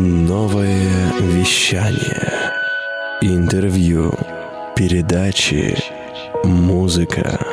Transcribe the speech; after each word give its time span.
Новое 0.00 1.12
вещание. 1.18 2.52
Интервью. 3.20 4.14
Передачи. 4.76 5.76
Музыка. 6.44 7.44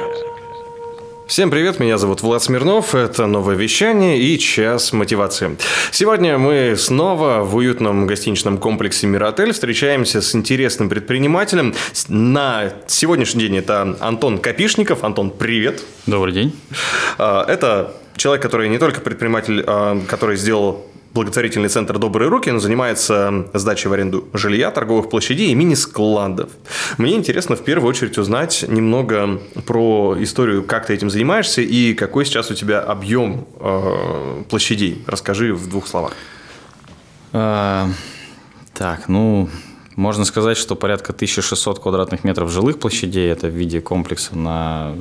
Всем 1.26 1.50
привет, 1.50 1.80
меня 1.80 1.98
зовут 1.98 2.22
Влад 2.22 2.44
Смирнов, 2.44 2.94
это 2.94 3.26
новое 3.26 3.56
вещание 3.56 4.20
и 4.20 4.38
час 4.38 4.94
мотивации. 4.94 5.58
Сегодня 5.90 6.38
мы 6.38 6.76
снова 6.78 7.40
в 7.44 7.56
уютном 7.56 8.06
гостиничном 8.06 8.60
комплексе 8.60 9.08
Миротель 9.08 9.52
встречаемся 9.52 10.22
с 10.22 10.36
интересным 10.36 10.88
предпринимателем. 10.88 11.74
На 12.10 12.74
сегодняшний 12.86 13.46
день 13.46 13.58
это 13.58 13.98
Антон 14.00 14.38
Капишников. 14.38 15.04
Антон, 15.04 15.32
привет. 15.32 15.82
Добрый 16.06 16.32
день. 16.32 16.56
А, 17.18 17.44
это 17.48 17.96
человек, 18.18 18.44
который 18.44 18.70
не 18.70 18.78
только 18.78 19.02
предприниматель, 19.02 19.64
а, 19.66 20.00
который 20.08 20.38
сделал 20.38 20.86
благотворительный 21.16 21.70
центр 21.70 21.98
«Добрые 21.98 22.30
руки», 22.30 22.52
он 22.52 22.60
занимается 22.60 23.48
сдачей 23.54 23.90
в 23.90 23.94
аренду 23.94 24.28
жилья, 24.34 24.70
торговых 24.70 25.10
площадей 25.10 25.50
и 25.52 25.56
мини-складов. 25.56 26.50
Мне 26.98 27.16
интересно 27.16 27.56
в 27.56 27.64
первую 27.64 27.90
очередь 27.90 28.18
узнать 28.18 28.66
немного 28.68 29.40
про 29.66 30.16
историю, 30.20 30.64
как 30.64 30.88
ты 30.88 30.94
этим 30.94 31.10
занимаешься 31.10 31.62
и 31.62 31.94
какой 31.94 32.26
сейчас 32.26 32.52
у 32.52 32.54
тебя 32.54 32.82
объем 32.82 33.48
э, 33.60 34.44
площадей. 34.50 35.04
Расскажи 35.08 35.54
в 35.56 35.70
двух 35.70 35.88
словах. 35.88 36.12
А, 37.32 37.88
так, 38.74 39.08
ну, 39.08 39.50
можно 39.96 40.26
сказать, 40.26 40.58
что 40.58 40.76
порядка 40.76 41.14
1600 41.14 41.80
квадратных 41.80 42.24
метров 42.24 42.52
жилых 42.52 42.80
площадей, 42.80 43.32
это 43.32 43.48
в 43.48 43.52
виде 43.52 43.80
комплекса 43.80 44.36
на, 44.36 44.94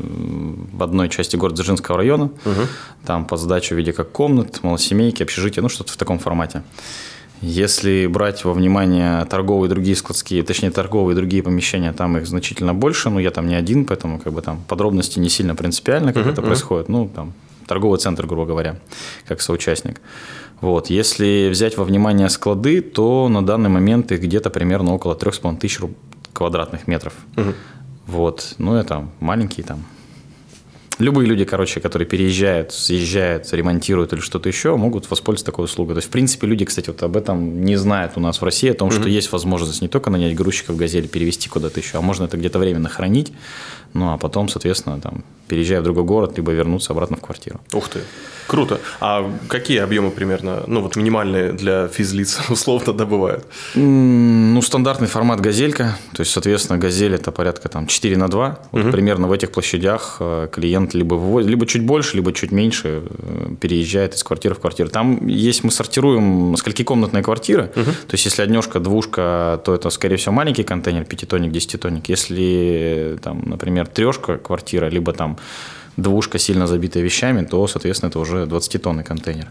в 0.73 0.83
одной 0.83 1.09
части 1.09 1.37
города 1.37 1.57
Дзержинского 1.57 1.98
района. 1.98 2.25
Угу. 2.25 2.62
Там 3.05 3.25
под 3.25 3.41
сдачу 3.41 3.75
в 3.75 3.79
виде 3.79 3.93
как 3.93 4.12
комнат, 4.12 4.62
малосемейки, 4.62 5.23
общежития, 5.23 5.62
ну 5.62 5.69
что-то 5.69 5.93
в 5.93 5.97
таком 5.97 6.19
формате. 6.19 6.62
Если 7.41 8.07
брать 8.07 8.45
во 8.45 8.53
внимание 8.53 9.25
торговые 9.27 9.67
и 9.67 9.70
другие 9.70 9.97
складские, 9.97 10.42
точнее 10.45 10.70
торговые 10.70 11.14
и 11.14 11.17
другие 11.17 11.42
помещения, 11.42 11.92
там 11.92 12.17
их 12.17 12.27
значительно 12.27 12.73
больше, 12.73 13.11
но 13.11 13.19
я 13.20 13.31
там 13.31 13.48
не 13.48 13.55
один, 13.55 13.84
поэтому 13.84 14.19
как 14.20 14.33
бы 14.33 14.41
там 14.41 14.62
подробности 14.69 15.19
не 15.19 15.29
сильно 15.29 15.55
принципиально, 15.55 16.12
как 16.12 16.25
uh 16.25 16.33
это 16.33 16.41
uh 16.41 16.47
происходит. 16.47 16.89
Ну, 16.89 17.11
там 17.14 17.34
торговый 17.67 17.98
центр, 17.98 18.27
грубо 18.27 18.47
говоря, 18.47 18.77
как 19.27 19.41
соучастник. 19.41 20.01
Вот. 20.60 20.91
Если 20.91 21.48
взять 21.50 21.77
во 21.77 21.84
внимание 21.84 22.28
склады, 22.28 22.80
то 22.80 23.28
на 23.28 23.44
данный 23.44 23.70
момент 23.70 24.12
их 24.12 24.22
где-то 24.22 24.50
примерно 24.50 24.94
около 24.94 25.14
3,5 25.14 25.58
тысяч 25.58 25.80
квадратных 26.33 26.86
метров. 26.86 27.14
Угу. 27.36 27.52
Вот. 28.06 28.55
Ну, 28.58 28.74
это 28.74 29.06
маленькие 29.20 29.64
там 29.64 29.84
Любые 30.98 31.27
люди, 31.27 31.44
короче, 31.44 31.80
которые 31.80 32.06
переезжают, 32.06 32.72
съезжают, 32.72 33.52
ремонтируют 33.52 34.12
или 34.12 34.20
что-то 34.20 34.48
еще, 34.48 34.77
могут 34.77 35.11
воспользоваться 35.11 35.46
такой 35.46 35.64
услугой. 35.64 35.94
То 35.94 35.98
есть, 35.98 36.08
в 36.08 36.12
принципе, 36.12 36.46
люди, 36.46 36.64
кстати, 36.64 36.89
вот 36.89 37.02
об 37.02 37.16
этом 37.16 37.64
не 37.64 37.74
знают 37.74 38.12
у 38.14 38.20
нас 38.20 38.41
в 38.41 38.44
России, 38.44 38.70
о 38.70 38.74
том, 38.74 38.91
mm-hmm. 38.91 39.00
что 39.00 39.08
есть 39.08 39.33
возможность 39.33 39.83
не 39.83 39.89
только 39.89 40.11
нанять 40.11 40.36
грузчиков 40.36 40.77
газели, 40.77 41.08
перевести 41.08 41.48
куда-то 41.48 41.80
еще, 41.80 41.98
а 41.98 42.00
можно 42.00 42.24
это 42.24 42.36
где-то 42.36 42.61
временно 42.61 42.89
хранить, 42.89 43.33
ну, 43.95 44.12
а 44.12 44.19
потом, 44.19 44.48
соответственно, 44.48 45.00
там, 45.00 45.25
переезжая 45.48 45.81
в 45.81 45.84
другой 45.84 46.05
город, 46.05 46.37
либо 46.37 46.53
вернуться 46.53 46.92
обратно 46.92 47.17
в 47.17 47.20
квартиру. 47.20 47.61
Ух 47.73 47.89
ты. 47.89 48.01
Круто. 48.47 48.78
А 49.01 49.31
какие 49.48 49.78
объемы 49.78 50.11
примерно, 50.11 50.64
ну 50.67 50.83
вот 50.83 50.97
минимальные 50.97 51.53
для 51.53 51.89
физлиц 51.89 52.41
условно 52.51 52.92
добывают? 52.92 53.47
Ну, 53.75 54.61
стандартный 54.62 55.09
формат 55.09 55.41
газелька. 55.41 55.97
То 56.12 56.20
есть, 56.20 56.33
соответственно, 56.33 56.78
газель 56.78 57.14
это 57.14 57.33
порядка 57.33 57.69
там 57.69 57.86
4 57.86 58.17
на 58.17 58.28
2. 58.28 58.59
Вот 58.73 58.84
угу. 58.84 58.92
примерно 58.92 59.28
в 59.28 59.33
этих 59.33 59.51
площадях 59.51 60.17
э, 60.20 60.48
клиент 60.53 60.95
либо 60.95 61.14
вывозит, 61.14 61.51
либо 61.51 61.67
чуть 61.67 61.83
больше, 61.83 62.17
либо 62.17 62.33
чуть 62.33 62.53
меньше 62.53 63.03
э, 63.05 63.55
переезжает 63.61 64.14
из 64.14 64.23
квартиры 64.23 64.55
в 64.55 64.61
квартиру. 64.61 64.91
Там 64.91 65.27
есть, 65.27 65.64
мы 65.64 65.70
сортируем 65.70 66.56
сколькикомнатные 66.56 67.23
квартиры. 67.23 67.70
Угу. 67.75 67.84
То 67.84 68.12
есть, 68.12 68.27
если 68.27 68.42
однешка, 68.42 68.79
двушка, 68.79 69.61
то 69.64 69.75
это, 69.75 69.89
скорее 69.91 70.17
всего, 70.17 70.34
маленький 70.34 70.64
контейнер, 70.64 71.05
пятитонник, 71.05 71.51
десятитонник. 71.51 72.08
Если, 72.08 73.19
там, 73.23 73.42
например, 73.47 73.83
трешка 73.92 74.39
квартира, 74.39 74.89
либо 74.89 75.12
там 75.12 75.36
двушка 75.96 76.39
сильно 76.39 76.67
забитая 76.67 77.02
вещами, 77.02 77.45
то, 77.45 77.67
соответственно, 77.67 78.11
это 78.11 78.18
уже 78.18 78.45
20-тонный 78.45 79.05
контейнер. 79.05 79.48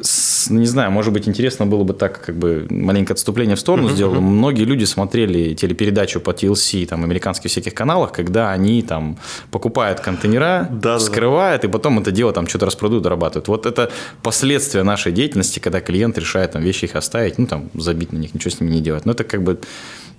С, 0.00 0.33
не 0.50 0.66
знаю, 0.66 0.90
может 0.90 1.12
быть, 1.12 1.28
интересно 1.28 1.66
было 1.66 1.84
бы 1.84 1.94
так, 1.94 2.20
как 2.20 2.36
бы 2.36 2.66
маленькое 2.70 3.14
отступление 3.14 3.56
в 3.56 3.60
сторону 3.60 3.88
uh-huh, 3.88 3.94
сделал. 3.94 4.20
Многие 4.20 4.64
люди 4.64 4.84
смотрели 4.84 5.54
телепередачу 5.54 6.20
по 6.20 6.30
TLC, 6.30 6.86
там, 6.86 7.04
американских 7.04 7.50
всяких 7.50 7.74
каналах, 7.74 8.12
когда 8.12 8.52
они 8.52 8.82
там 8.82 9.18
покупают 9.50 10.00
контейнера, 10.00 10.68
да, 10.70 10.98
вскрывают, 10.98 11.62
да. 11.62 11.68
и 11.68 11.70
потом 11.70 11.98
это 11.98 12.10
дело 12.10 12.32
там 12.32 12.46
что-то 12.46 12.66
распродают, 12.66 13.04
дорабатывают. 13.04 13.48
Вот 13.48 13.66
это 13.66 13.90
последствия 14.22 14.82
нашей 14.82 15.12
деятельности, 15.12 15.58
когда 15.58 15.80
клиент 15.80 16.18
решает 16.18 16.52
там 16.52 16.62
вещи 16.62 16.84
их 16.84 16.96
оставить, 16.96 17.38
ну, 17.38 17.46
там, 17.46 17.70
забить 17.74 18.12
на 18.12 18.18
них, 18.18 18.34
ничего 18.34 18.50
с 18.50 18.60
ними 18.60 18.72
не 18.72 18.80
делать. 18.80 19.06
Но 19.06 19.12
это 19.12 19.24
как 19.24 19.42
бы 19.42 19.58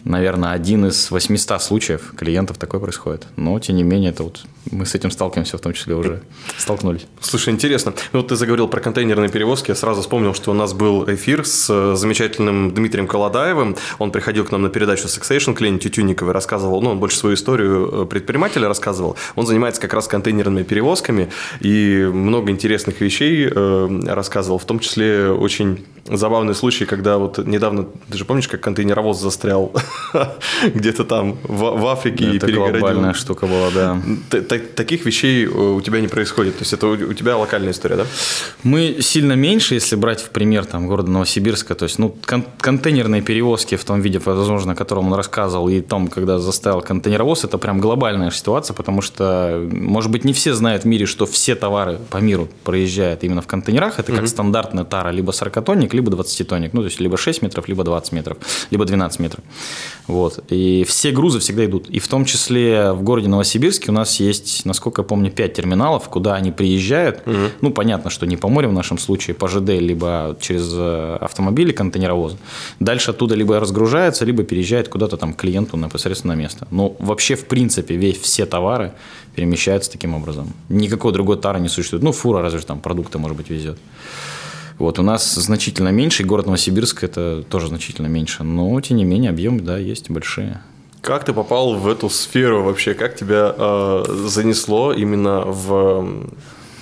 наверное, 0.06 0.52
один 0.52 0.86
из 0.86 1.12
800 1.12 1.62
случаев 1.62 2.14
клиентов 2.16 2.58
такое 2.58 2.80
происходит. 2.80 3.28
Но, 3.36 3.60
тем 3.60 3.76
не 3.76 3.84
менее, 3.84 4.12
это 4.12 4.24
вот 4.24 4.46
мы 4.72 4.86
с 4.86 4.96
этим 4.96 5.12
сталкиваемся, 5.12 5.58
в 5.58 5.62
том 5.62 5.74
числе 5.74 5.96
уже 5.96 6.22
столкнулись. 6.58 7.06
Слушай, 7.20 7.54
интересно. 7.54 7.94
Ну, 8.14 8.22
вот 8.22 8.30
ты 8.30 8.36
заговорил 8.36 8.68
про 8.68 8.80
контейнерные 8.80 9.30
перевозки. 9.30 9.72
Я 9.72 9.76
сразу 9.76 10.02
вспомнил, 10.02 10.15
что 10.34 10.52
у 10.52 10.54
нас 10.54 10.74
был 10.74 11.04
эфир 11.10 11.46
с 11.46 11.68
э, 11.70 11.96
замечательным 11.96 12.74
Дмитрием 12.74 13.08
Колодаевым. 13.08 13.76
Он 14.00 14.12
приходил 14.12 14.46
к 14.46 14.52
нам 14.52 14.62
на 14.62 14.70
передачу 14.70 15.08
Succession, 15.08 15.54
клиент 15.54 15.82
Тютюниковой, 15.82 16.34
рассказывал, 16.34 16.82
ну, 16.82 16.92
он 16.92 17.00
больше 17.00 17.18
свою 17.18 17.36
историю 17.36 18.04
э, 18.04 18.06
предпринимателя 18.06 18.68
рассказывал. 18.68 19.18
Он 19.36 19.46
занимается 19.46 19.82
как 19.82 19.94
раз 19.94 20.08
контейнерными 20.08 20.64
перевозками 20.64 21.30
и 21.60 22.10
много 22.12 22.52
интересных 22.52 23.02
вещей 23.02 23.50
э, 23.52 24.00
рассказывал, 24.08 24.58
в 24.58 24.66
том 24.66 24.80
числе 24.80 25.32
очень 25.32 25.86
забавный 26.06 26.54
случай, 26.54 26.86
когда 26.86 27.18
вот 27.18 27.40
недавно, 27.40 27.86
ты 28.10 28.18
же 28.18 28.26
помнишь, 28.26 28.48
как 28.48 28.62
контейнеровоз 28.62 29.20
застрял 29.20 29.74
где-то 30.64 31.04
там 31.04 31.38
в, 31.44 31.80
в 31.80 31.88
Африке 31.88 32.26
это 32.26 32.36
и 32.36 32.40
перегородил? 32.40 32.80
глобальная 32.80 33.14
штука 33.14 33.48
была, 33.48 33.70
да. 33.74 34.02
Т 34.30 34.42
Таких 34.60 35.06
вещей 35.06 35.48
у 35.48 35.82
тебя 35.82 36.00
не 36.02 36.08
происходит, 36.08 36.58
то 36.58 36.62
есть 36.62 36.74
это 36.74 36.88
у 36.88 37.14
тебя 37.14 37.38
локальная 37.38 37.72
история, 37.72 37.96
да? 37.96 38.06
Мы 38.64 38.98
сильно 39.02 39.34
меньше, 39.34 39.76
если 39.76 39.96
брать 40.06 40.22
в 40.22 40.30
пример 40.30 40.66
там 40.66 40.88
города 40.88 41.10
Новосибирска, 41.10 41.74
то 41.74 41.86
есть 41.86 41.98
ну 41.98 42.16
кон 42.28 42.46
контейнерные 42.60 43.24
перевозки 43.24 43.76
в 43.76 43.84
том 43.84 44.02
виде, 44.02 44.20
возможно, 44.24 44.74
о 44.74 44.76
котором 44.76 45.08
он 45.08 45.16
рассказывал, 45.16 45.68
и 45.68 45.82
том, 45.82 46.10
когда 46.10 46.38
заставил 46.38 46.82
контейнеровоз, 46.82 47.44
это 47.44 47.58
прям 47.58 47.80
глобальная 47.80 48.30
ситуация, 48.30 48.76
потому 48.76 49.02
что, 49.02 49.68
может 49.72 50.12
быть, 50.12 50.24
не 50.24 50.34
все 50.34 50.54
знают 50.54 50.84
в 50.84 50.86
мире, 50.86 51.08
что 51.08 51.26
все 51.26 51.56
товары 51.56 51.98
по 52.12 52.18
миру 52.18 52.48
проезжают 52.64 53.24
именно 53.24 53.42
в 53.42 53.48
контейнерах, 53.48 53.98
это 53.98 54.12
как 54.14 54.28
стандартная 54.28 54.84
тара, 54.84 55.10
либо 55.10 55.32
40-тонник, 55.32 55.96
либо 55.96 56.12
20-тонник, 56.12 56.70
ну, 56.74 56.82
то 56.82 56.86
есть 56.86 57.00
либо 57.00 57.18
6 57.18 57.42
метров, 57.42 57.68
либо 57.68 57.84
20 57.84 58.12
метров, 58.12 58.38
либо 58.70 58.86
12 58.86 59.20
метров. 59.20 59.44
Вот. 60.08 60.40
И 60.50 60.84
все 60.88 61.12
грузы 61.12 61.40
всегда 61.40 61.66
идут. 61.66 61.90
И 61.90 62.00
в 62.00 62.08
том 62.08 62.26
числе 62.26 62.92
в 62.92 63.02
городе 63.02 63.28
Новосибирске 63.28 63.90
у 63.90 63.94
нас 63.94 64.20
есть, 64.20 64.66
насколько 64.66 65.02
я 65.02 65.08
помню, 65.08 65.32
5 65.32 65.54
терминалов, 65.54 66.08
куда 66.10 66.36
они 66.36 66.52
приезжают. 66.52 67.24
Угу. 67.26 67.36
Ну, 67.62 67.72
понятно, 67.72 68.10
что 68.10 68.28
не 68.28 68.38
по 68.38 68.48
морю 68.48 68.70
в 68.70 68.74
нашем 68.74 68.98
случае, 68.98 69.36
по 69.36 69.48
ЖД, 69.48 69.70
либо 69.70 69.95
через 70.40 70.70
э, 70.74 71.18
автомобили, 71.22 71.72
контейнеровозы. 71.72 72.38
Дальше 72.80 73.12
оттуда 73.12 73.36
либо 73.36 73.60
разгружается, 73.60 74.26
либо 74.26 74.44
переезжает 74.44 74.88
куда-то 74.88 75.18
там 75.18 75.34
клиенту 75.34 75.78
непосредственно 75.78 76.36
на 76.36 76.40
место. 76.40 76.68
Но 76.72 76.96
вообще, 77.00 77.36
в 77.36 77.46
принципе, 77.46 77.96
весь, 77.96 78.18
все 78.18 78.46
товары 78.46 78.92
перемещаются 79.36 79.92
таким 79.92 80.14
образом. 80.14 80.54
Никакой 80.70 81.14
другой 81.14 81.38
тары 81.38 81.60
не 81.60 81.70
существует. 81.70 82.04
Ну, 82.04 82.12
фура 82.12 82.42
разве 82.42 82.60
что 82.60 82.68
там 82.68 82.80
продукты, 82.80 83.18
может 83.18 83.38
быть, 83.38 83.50
везет. 83.50 83.78
Вот, 84.78 85.00
у 85.00 85.04
нас 85.04 85.36
значительно 85.36 85.90
меньше, 85.90 86.24
и 86.24 86.26
город 86.26 86.48
Новосибирск 86.48 87.04
это 87.04 87.44
тоже 87.50 87.68
значительно 87.68 88.08
меньше, 88.08 88.44
но, 88.44 88.80
тем 88.82 88.98
не 88.98 89.06
менее, 89.06 89.30
объемы, 89.30 89.62
да, 89.62 89.78
есть 89.78 90.10
большие. 90.10 90.62
Как 91.02 91.24
ты 91.24 91.34
попал 91.34 91.76
в 91.76 91.88
эту 91.88 92.10
сферу 92.10 92.64
вообще? 92.64 92.94
Как 92.94 93.16
тебя 93.16 93.54
э, 93.56 94.04
занесло 94.28 94.92
именно 94.92 95.46
в 95.46 96.28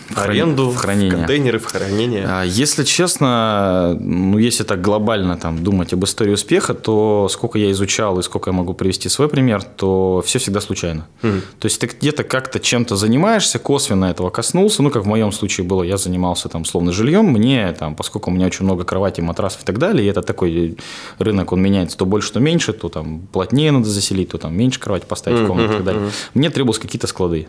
в 0.10 0.18
аренду, 0.18 0.70
в, 0.70 0.76
хранение. 0.76 1.12
в 1.12 1.18
контейнеры, 1.18 1.60
в 1.60 1.66
хранение. 1.66 2.26
А, 2.28 2.44
если 2.44 2.84
честно, 2.84 3.98
ну, 4.00 4.38
если 4.38 4.64
так 4.64 4.82
глобально 4.82 5.38
там, 5.38 5.64
думать 5.64 5.94
об 5.94 6.04
истории 6.04 6.34
успеха, 6.34 6.74
то 6.74 7.28
сколько 7.30 7.58
я 7.58 7.72
изучал 7.72 8.20
и 8.20 8.24
сколько 8.24 8.50
я 8.50 8.54
могу 8.54 8.74
привести 8.74 9.10
свой 9.10 9.30
пример, 9.30 9.64
то 9.64 10.24
все 10.26 10.40
всегда 10.40 10.62
случайно. 10.62 11.08
Mm. 11.22 11.42
То 11.60 11.66
есть 11.66 11.80
ты 11.80 11.88
где-то 11.88 12.24
как-то 12.24 12.60
чем-то 12.60 12.96
занимаешься, 12.96 13.60
косвенно 13.60 14.06
этого 14.06 14.30
коснулся, 14.30 14.84
ну, 14.84 14.90
как 14.90 15.04
в 15.04 15.08
моем 15.08 15.32
случае 15.32 15.66
было, 15.66 15.84
я 15.84 15.98
занимался 15.98 16.50
там 16.50 16.66
словно 16.66 16.92
жильем, 16.92 17.26
мне 17.26 17.72
там, 17.74 17.96
поскольку 17.96 18.32
у 18.32 18.34
меня 18.34 18.48
очень 18.48 18.66
много 18.66 18.84
кровати, 18.84 19.22
матрасов 19.22 19.64
и 19.64 19.66
так 19.66 19.80
далее, 19.80 20.06
и 20.06 20.10
это 20.10 20.22
такой 20.22 20.78
рынок, 21.20 21.52
он 21.52 21.62
меняется 21.62 21.98
то 21.98 22.06
больше, 22.06 22.34
то 22.34 22.40
меньше, 22.40 22.74
то 22.74 22.90
там 22.90 23.22
плотнее 23.32 23.72
надо 23.72 23.90
заселить, 23.90 24.30
то 24.30 24.38
там 24.38 24.56
меньше 24.56 24.80
кровать 24.80 25.04
поставить 25.04 25.40
в 25.40 25.48
комнату 25.48 25.74
и 25.74 25.76
так 25.76 25.84
далее. 25.84 26.04
Mm-hmm. 26.04 26.32
Мне 26.34 26.50
требовалось 26.50 26.80
какие-то 26.80 27.08
склады. 27.08 27.48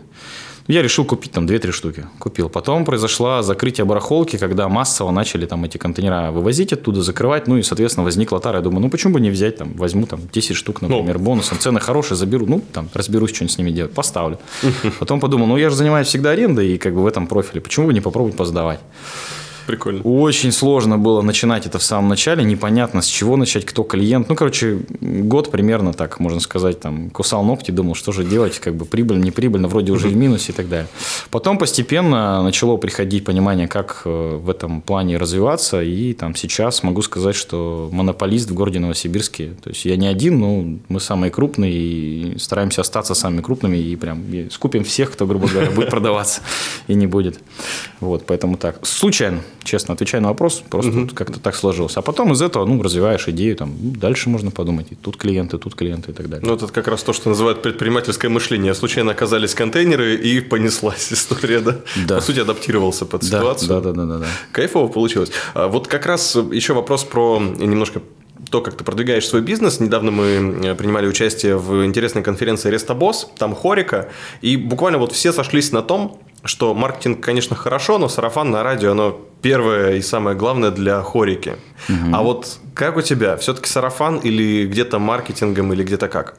Я 0.67 0.81
решил 0.81 1.05
купить 1.05 1.33
там 1.33 1.47
2-3 1.47 1.73
штуки. 1.73 2.07
Купил. 2.19 2.49
Потом 2.49 2.87
произошло 2.87 3.43
закрытие 3.43 3.85
барахолки, 3.85 4.39
когда 4.39 4.69
массово 4.69 5.11
начали 5.11 5.45
там 5.45 5.63
эти 5.65 5.77
контейнера 5.77 6.31
вывозить 6.31 6.73
оттуда, 6.73 7.03
закрывать. 7.03 7.47
Ну 7.47 7.59
и, 7.59 7.63
соответственно, 7.63 8.05
возникла 8.05 8.41
тара. 8.41 8.59
Я 8.59 8.63
думаю, 8.63 8.81
ну 8.81 8.89
почему 8.89 9.13
бы 9.13 9.21
не 9.21 9.31
взять, 9.31 9.59
там, 9.59 9.75
возьму 9.75 10.07
там 10.07 10.21
10 10.33 10.57
штук, 10.57 10.81
например, 10.81 11.19
ну. 11.19 11.25
бонусом. 11.25 11.59
Цены 11.59 11.81
хорошие, 11.81 12.17
заберу. 12.17 12.47
Ну, 12.47 12.63
там, 12.73 12.89
разберусь, 12.95 13.35
что 13.35 13.47
с 13.47 13.59
ними 13.59 13.73
делать. 13.73 13.93
Поставлю. 13.93 14.39
Потом 14.99 15.21
подумал, 15.21 15.47
ну 15.47 15.59
я 15.59 15.69
же 15.69 15.77
занимаюсь 15.77 16.07
всегда 16.07 16.31
арендой 16.31 16.69
и 16.69 16.79
как 16.79 16.95
бы 16.95 17.03
в 17.03 17.07
этом 17.07 17.27
профиле. 17.27 17.61
Почему 17.61 17.87
бы 17.87 17.93
не 17.93 18.01
попробовать 18.01 18.37
поздавать? 18.37 18.81
Прикольно. 19.67 20.03
Очень 20.03 20.53
сложно 20.53 20.99
было 20.99 21.23
начинать 21.23 21.67
это 21.67 21.79
в 21.79 21.83
самом 21.83 22.09
начале, 22.09 22.45
непонятно 22.45 23.01
с 23.01 23.07
чего 23.07 23.37
начать, 23.37 23.65
кто 23.65 23.83
клиент. 23.83 24.29
Ну, 24.29 24.35
короче, 24.35 24.81
год 25.01 25.51
примерно 25.51 25.93
так, 25.93 26.21
можно 26.21 26.41
сказать, 26.41 26.81
там, 26.81 27.11
кусал 27.11 27.45
ногти, 27.45 27.71
думал, 27.71 27.95
что 27.95 28.13
же 28.13 28.25
делать, 28.25 28.59
как 28.59 28.75
бы 28.75 28.85
прибыль, 28.85 29.19
не 29.19 29.31
прибыльно, 29.31 29.69
вроде 29.69 29.93
уже 29.93 30.09
в 30.09 30.17
минусе 30.17 30.53
и 30.53 30.55
так 30.55 30.69
далее. 30.69 30.89
Потом 31.31 31.59
постепенно 31.59 32.43
начало 32.43 32.77
приходить 32.77 33.25
понимание, 33.25 33.67
как 33.69 34.03
э, 34.05 34.37
в 34.37 34.51
этом 34.51 34.83
плане 34.83 35.17
развиваться, 35.17 35.83
и 35.83 36.13
там 36.13 36.35
сейчас 36.35 36.83
могу 36.83 37.03
сказать, 37.03 37.35
что 37.35 37.89
монополист 37.93 38.51
в 38.51 38.55
городе 38.55 38.79
Новосибирске, 38.81 39.53
то 39.63 39.71
есть 39.71 39.85
я 39.85 39.97
не 39.97 40.07
один, 40.07 40.41
но 40.41 40.79
мы 40.89 41.01
самые 41.01 41.31
крупные, 41.31 41.73
и 41.73 42.39
стараемся 42.39 42.83
остаться 42.83 43.15
самыми 43.15 43.41
крупными, 43.41 43.77
и 43.77 43.97
прям 43.97 44.23
скупим 44.51 44.85
всех, 44.85 45.13
кто, 45.13 45.27
грубо 45.27 45.49
говоря, 45.49 45.71
будет 45.71 45.91
продаваться 45.91 46.43
и 46.87 46.95
не 46.95 47.07
будет. 47.07 47.39
Вот, 48.01 48.27
поэтому 48.27 48.57
так. 48.57 48.85
Случайно, 48.87 49.41
честно, 49.65 49.95
отвечаю 49.95 50.23
на 50.23 50.29
вопрос, 50.29 50.63
просто 50.69 50.91
угу. 50.91 51.09
как-то 51.15 51.41
так 51.41 51.57
сложилось. 51.57 51.97
А 51.97 52.03
потом 52.03 52.33
из 52.33 52.43
этого, 52.43 52.65
ну, 52.65 52.83
развиваешь 52.83 53.29
идею, 53.29 53.57
там, 53.57 53.75
ну, 53.81 53.93
дальше 53.93 54.29
можно 54.29 54.51
подумать, 54.51 54.89
и 54.91 54.95
тут 54.95 55.17
клиенты, 55.17 55.59
тут 55.59 55.75
клиенты 55.75 56.13
и 56.13 56.15
так 56.15 56.29
далее. 56.29 56.47
Ну, 56.47 56.55
это 56.55 56.69
как 56.69 56.89
раз 56.89 57.03
то, 57.03 57.13
что 57.13 57.29
называют 57.29 57.63
предпринимательское 57.63 58.31
мышление. 58.31 58.75
Случайно 58.75 59.13
оказались 59.13 59.55
контейнеры, 59.55 60.15
и 60.17 60.41
понеслась 60.41 61.09
история, 61.13 61.61
да? 61.61 61.79
Да. 62.07 62.17
По 62.17 62.21
сути, 62.21 62.41
адаптировался 62.41 63.07
под 63.07 63.25
ситуацию. 63.25 63.69
Да, 63.69 63.81
да, 63.81 63.93
да, 63.93 64.05
да. 64.05 64.19
да. 64.19 64.27
Кайфово 64.53 64.89
получилось. 64.89 65.31
А 65.55 65.69
вот 65.69 65.89
как 65.89 66.07
раз 66.07 66.37
еще 66.37 66.75
вопрос 66.75 67.05
про 67.05 67.41
немножко 67.41 68.01
то, 68.51 68.61
как 68.61 68.77
ты 68.77 68.85
продвигаешь 68.85 69.27
свой 69.27 69.43
бизнес. 69.43 69.81
Недавно 69.81 70.11
мы 70.11 70.25
э, 70.63 70.75
принимали 70.75 71.07
участие 71.07 71.57
в 71.57 71.85
интересной 71.85 72.23
конференции 72.23 72.71
Рестобос, 72.71 73.31
там 73.39 73.55
Хорика, 73.55 74.11
и 74.43 74.57
буквально 74.57 74.99
вот 74.99 75.13
все 75.13 75.33
сошлись 75.33 75.73
на 75.73 75.83
том, 75.83 76.21
что 76.45 76.75
маркетинг, 76.75 77.21
конечно, 77.21 77.57
хорошо, 77.57 77.99
но 77.99 78.09
сарафан 78.09 78.51
на 78.51 78.63
радио, 78.63 78.93
оно 78.93 79.21
первое 79.44 79.96
и 79.96 80.02
самое 80.02 80.35
главное 80.37 80.70
для 80.70 81.02
хорики. 81.02 81.56
Угу. 81.88 82.14
А 82.14 82.23
вот 82.23 82.58
как 82.75 82.96
у 82.96 83.02
тебя? 83.02 83.37
Все-таки 83.37 83.69
сарафан 83.69 84.17
или 84.17 84.67
где-то 84.67 84.99
маркетингом, 84.99 85.73
или 85.75 85.85
где-то 85.85 86.08
как? 86.08 86.35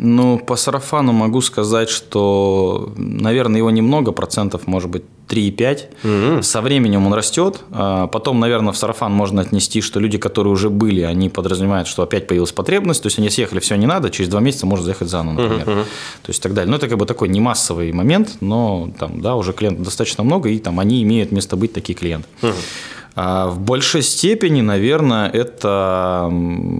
Ну, 0.00 0.38
по 0.38 0.56
сарафану 0.56 1.12
могу 1.12 1.40
сказать, 1.40 1.88
что, 1.88 2.92
наверное, 2.96 3.58
его 3.58 3.70
немного, 3.70 4.12
процентов, 4.12 4.66
может 4.66 4.90
быть, 4.90 5.02
3,5. 5.28 5.80
Mm-hmm. 6.02 6.42
Со 6.42 6.60
временем 6.60 7.06
он 7.06 7.14
растет. 7.14 7.60
А 7.72 8.06
потом, 8.06 8.38
наверное, 8.40 8.72
в 8.72 8.76
сарафан 8.76 9.12
можно 9.12 9.42
отнести, 9.42 9.80
что 9.80 10.00
люди, 10.00 10.16
которые 10.16 10.52
уже 10.52 10.70
были, 10.70 11.02
они 11.02 11.28
подразумевают, 11.28 11.88
что 11.88 12.02
опять 12.02 12.28
появилась 12.28 12.52
потребность. 12.52 13.02
То 13.02 13.08
есть 13.08 13.18
они 13.18 13.28
съехали, 13.28 13.58
все 13.58 13.74
не 13.76 13.86
надо, 13.86 14.10
через 14.10 14.30
два 14.30 14.40
месяца 14.40 14.66
можно 14.66 14.84
заехать 14.84 15.08
заново, 15.08 15.42
например. 15.42 15.68
Mm-hmm. 15.68 15.84
То 16.22 16.30
есть 16.30 16.42
так 16.42 16.54
далее. 16.54 16.70
Ну, 16.70 16.76
это 16.76 16.88
как 16.88 16.96
бы 16.96 17.04
такой 17.04 17.28
не 17.28 17.40
массовый 17.40 17.92
момент, 17.92 18.36
но 18.40 18.90
там, 18.98 19.20
да, 19.20 19.34
уже 19.34 19.52
клиентов 19.52 19.84
достаточно 19.84 20.22
много, 20.24 20.48
и 20.48 20.58
там 20.58 20.78
они 20.80 21.02
имеют 21.02 21.32
место 21.32 21.56
быть, 21.56 21.72
такие 21.72 21.98
клиенты. 21.98 22.28
Mm-hmm. 22.42 22.54
А, 23.20 23.48
в 23.48 23.58
большей 23.58 24.02
степени, 24.02 24.60
наверное, 24.60 25.28
это 25.28 26.32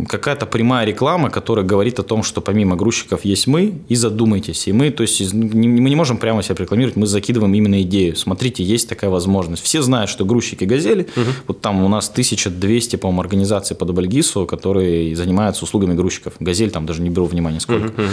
какая-то 0.08 0.46
прямая 0.46 0.86
реклама, 0.86 1.30
которая 1.30 1.66
говорит 1.66 1.98
о 1.98 2.04
том, 2.04 2.22
что 2.22 2.40
помимо 2.40 2.76
грузчиков 2.76 3.24
есть 3.24 3.48
мы, 3.48 3.80
и 3.88 3.96
задумайтесь. 3.96 4.68
И 4.68 4.72
мы, 4.72 4.90
то 4.90 5.02
есть, 5.02 5.34
мы 5.34 5.90
не 5.90 5.96
можем 5.96 6.16
прямо 6.16 6.44
себя 6.44 6.54
рекламировать, 6.60 6.94
мы 6.94 7.08
закидываем 7.08 7.52
именно 7.54 7.82
идею. 7.82 8.14
Смотрите, 8.14 8.62
есть 8.62 8.88
такая 8.88 9.10
возможность. 9.10 9.64
Все 9.64 9.82
знают, 9.82 10.10
что 10.10 10.24
грузчики 10.24 10.62
«Газели», 10.62 11.08
угу. 11.16 11.24
вот 11.48 11.60
там 11.60 11.82
у 11.82 11.88
нас 11.88 12.08
1200, 12.08 12.94
по-моему, 12.94 13.20
организаций 13.20 13.76
по 13.76 13.84
Дабальгису, 13.84 14.46
которые 14.46 15.16
занимаются 15.16 15.64
услугами 15.64 15.94
грузчиков. 15.94 16.34
«Газель» 16.38 16.70
там 16.70 16.86
даже 16.86 17.02
не 17.02 17.10
беру 17.10 17.26
внимания 17.26 17.58
сколько. 17.58 17.86
Угу. 17.86 18.08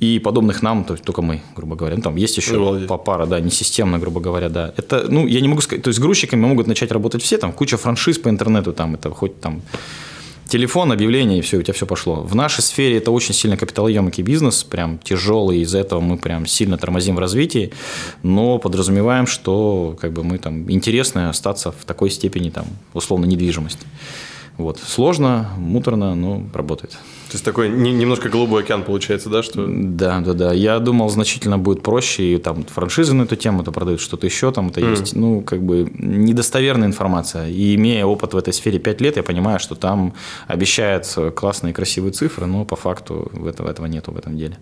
И 0.00 0.18
подобных 0.18 0.62
нам, 0.62 0.82
то 0.82 0.94
есть 0.94 1.04
только 1.04 1.22
мы, 1.22 1.42
грубо 1.54 1.76
говоря. 1.76 1.94
Ну, 1.94 2.02
там 2.02 2.16
есть 2.16 2.36
еще 2.38 2.86
по 2.88 2.98
пара, 2.98 3.26
да, 3.26 3.38
несистемно, 3.38 4.00
грубо 4.00 4.20
говоря, 4.20 4.48
да. 4.48 4.74
Это, 4.76 5.06
ну, 5.08 5.28
я 5.28 5.40
не 5.40 5.46
могу 5.46 5.60
сказать, 5.60 5.84
то 5.84 5.88
есть 5.90 6.00
грузчиками 6.00 6.40
могут 6.40 6.66
начать 6.66 6.90
работать 6.90 7.22
все, 7.22 7.38
там 7.38 7.52
куча 7.52 7.67
куча 7.68 7.76
франшиз 7.76 8.18
по 8.18 8.30
интернету, 8.30 8.72
там 8.72 8.94
это 8.94 9.10
хоть 9.10 9.40
там 9.40 9.60
телефон, 10.48 10.90
объявление, 10.90 11.38
и 11.38 11.40
все, 11.42 11.58
у 11.58 11.62
тебя 11.62 11.74
все 11.74 11.84
пошло. 11.84 12.22
В 12.22 12.34
нашей 12.34 12.62
сфере 12.62 12.96
это 12.96 13.10
очень 13.10 13.34
сильно 13.34 13.58
капиталоемкий 13.58 14.24
бизнес, 14.24 14.64
прям 14.64 14.98
тяжелый, 14.98 15.60
из-за 15.60 15.78
этого 15.80 16.00
мы 16.00 16.16
прям 16.16 16.46
сильно 16.46 16.78
тормозим 16.78 17.16
в 17.16 17.18
развитии, 17.18 17.70
но 18.22 18.58
подразумеваем, 18.58 19.26
что 19.26 19.98
как 20.00 20.12
бы 20.12 20.24
мы 20.24 20.38
там 20.38 20.70
интересно 20.70 21.28
остаться 21.28 21.70
в 21.72 21.84
такой 21.84 22.08
степени 22.10 22.48
там 22.48 22.64
условно 22.94 23.26
недвижимости. 23.26 23.86
Вот. 24.56 24.78
Сложно, 24.78 25.50
муторно, 25.58 26.14
но 26.14 26.42
работает. 26.54 26.96
То 27.28 27.34
есть 27.34 27.44
такой 27.44 27.68
немножко 27.68 28.30
голубой 28.30 28.62
океан 28.62 28.82
получается, 28.82 29.28
да? 29.28 29.42
Что... 29.42 29.66
Да, 29.68 30.20
да, 30.20 30.32
да. 30.32 30.52
Я 30.54 30.78
думал, 30.78 31.10
значительно 31.10 31.58
будет 31.58 31.82
проще, 31.82 32.34
и 32.34 32.38
там 32.38 32.64
франшизы 32.64 33.14
на 33.14 33.22
эту 33.22 33.36
тему 33.36 33.60
это 33.60 33.70
продают, 33.70 34.00
что-то 34.00 34.26
еще 34.26 34.50
там 34.50 34.68
это 34.68 34.80
mm. 34.80 34.90
есть. 34.90 35.14
Ну, 35.14 35.42
как 35.42 35.62
бы 35.62 35.90
недостоверная 35.94 36.88
информация. 36.88 37.48
И 37.48 37.74
имея 37.74 38.06
опыт 38.06 38.32
в 38.32 38.36
этой 38.38 38.54
сфере 38.54 38.78
5 38.78 39.00
лет, 39.02 39.16
я 39.16 39.22
понимаю, 39.22 39.60
что 39.60 39.74
там 39.74 40.14
обещают 40.46 41.06
классные 41.36 41.74
красивые 41.74 42.12
цифры, 42.12 42.46
но 42.46 42.64
по 42.64 42.76
факту 42.76 43.30
этого, 43.46 43.70
этого 43.70 43.86
нету 43.86 44.12
в 44.12 44.16
этом 44.16 44.38
деле. 44.38 44.56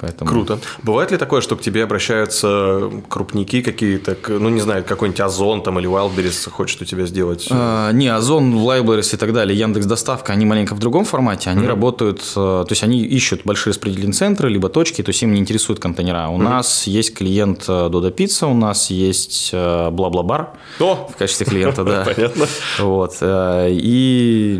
Поэтому... 0.00 0.30
Круто. 0.30 0.58
Бывает 0.82 1.10
ли 1.10 1.16
такое, 1.16 1.40
что 1.40 1.56
к 1.56 1.60
тебе 1.60 1.84
обращаются 1.84 2.90
крупники 3.08 3.60
какие-то, 3.60 4.16
ну, 4.28 4.48
не 4.48 4.60
знаю, 4.60 4.84
какой-нибудь 4.84 5.20
Озон 5.20 5.62
там 5.62 5.78
или 5.78 5.88
Wildberries 5.88 6.50
хочет 6.50 6.82
у 6.82 6.84
тебя 6.84 7.06
сделать? 7.06 7.48
А, 7.50 7.92
не, 7.92 8.08
Озон, 8.08 8.54
Wildberries 8.54 9.14
и 9.14 9.16
так 9.16 9.32
далее, 9.32 9.58
Яндекс 9.58 9.86
Доставка, 9.86 10.32
они 10.32 10.46
маленько 10.46 10.74
в 10.74 10.78
другом 10.78 11.04
формате, 11.04 11.50
они 11.50 11.62
mm-hmm. 11.62 11.68
работают, 11.68 12.20
э, 12.20 12.34
то 12.34 12.66
есть 12.70 12.82
они 12.82 13.02
ищут 13.02 13.42
большие 13.44 13.72
распределительные 13.72 14.14
центры, 14.14 14.48
либо 14.48 14.68
точки, 14.68 15.02
то 15.02 15.10
есть 15.10 15.22
им 15.22 15.32
не 15.32 15.40
интересуют 15.40 15.80
контейнера. 15.80 16.28
У 16.28 16.38
mm-hmm. 16.38 16.42
нас 16.42 16.86
есть 16.86 17.14
клиент 17.14 17.66
Дода 17.66 18.08
э, 18.08 18.12
Пицца, 18.12 18.46
у 18.46 18.54
нас 18.54 18.90
есть 18.90 19.52
Бла-Бла-Бар 19.52 20.52
в 20.78 21.16
качестве 21.18 21.46
клиента, 21.46 21.84
да. 21.90 22.04
Понятно. 22.04 22.46
Вот. 22.78 23.16
Э, 23.20 23.68
и 23.70 24.58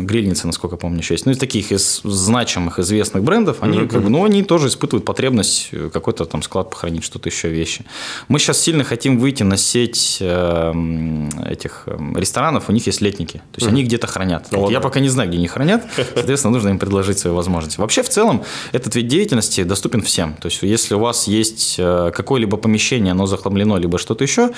грильница, 0.00 0.46
насколько 0.46 0.76
помню, 0.76 0.98
еще 0.98 1.14
есть. 1.14 1.26
Ну, 1.26 1.32
из 1.32 1.38
таких 1.38 1.72
из 1.72 2.00
значимых, 2.02 2.78
известных 2.78 3.22
брендов, 3.22 3.58
они 3.60 3.86
как 3.86 4.02
бы, 4.02 4.10
ну, 4.10 4.24
они 4.24 4.42
тоже 4.42 4.68
испытывают 4.74 5.04
потребность 5.04 5.68
э, 5.72 5.90
какой-то 5.92 6.24
там 6.24 6.42
склад 6.42 6.70
похоронить, 6.70 7.04
что-то 7.04 7.28
еще 7.28 7.48
вещи. 7.48 7.84
Мы 8.28 8.38
сейчас 8.38 8.60
сильно 8.60 8.84
хотим 8.84 9.18
выйти 9.18 9.42
на 9.42 9.56
сеть 9.56 10.18
эм, 10.20 11.30
этих 11.44 11.84
эм, 11.86 12.16
ресторанов, 12.16 12.68
у 12.68 12.72
них 12.72 12.86
есть 12.86 13.00
летники, 13.00 13.38
то 13.38 13.42
есть 13.56 13.66
mm-hmm. 13.66 13.70
они 13.70 13.84
где-то 13.84 14.06
хранят. 14.06 14.46
Вот 14.50 14.70
я 14.70 14.80
пока 14.80 15.00
не 15.00 15.08
знаю, 15.08 15.28
где 15.28 15.38
они 15.38 15.48
хранят, 15.48 15.84
соответственно, 15.96 16.52
нужно 16.52 16.68
им 16.70 16.78
предложить 16.78 17.18
свои 17.18 17.32
возможности. 17.32 17.80
Вообще, 17.80 18.02
в 18.02 18.08
целом, 18.08 18.44
этот 18.72 18.94
вид 18.96 19.06
деятельности 19.08 19.62
доступен 19.64 20.02
всем. 20.02 20.34
То 20.34 20.46
есть, 20.46 20.62
если 20.62 20.94
у 20.94 20.98
вас 20.98 21.26
есть 21.26 21.76
э, 21.78 22.10
какое-либо 22.14 22.56
помещение, 22.56 23.12
оно 23.12 23.26
захламлено, 23.26 23.78
либо 23.78 23.98
что-то 23.98 24.24
еще, 24.24 24.50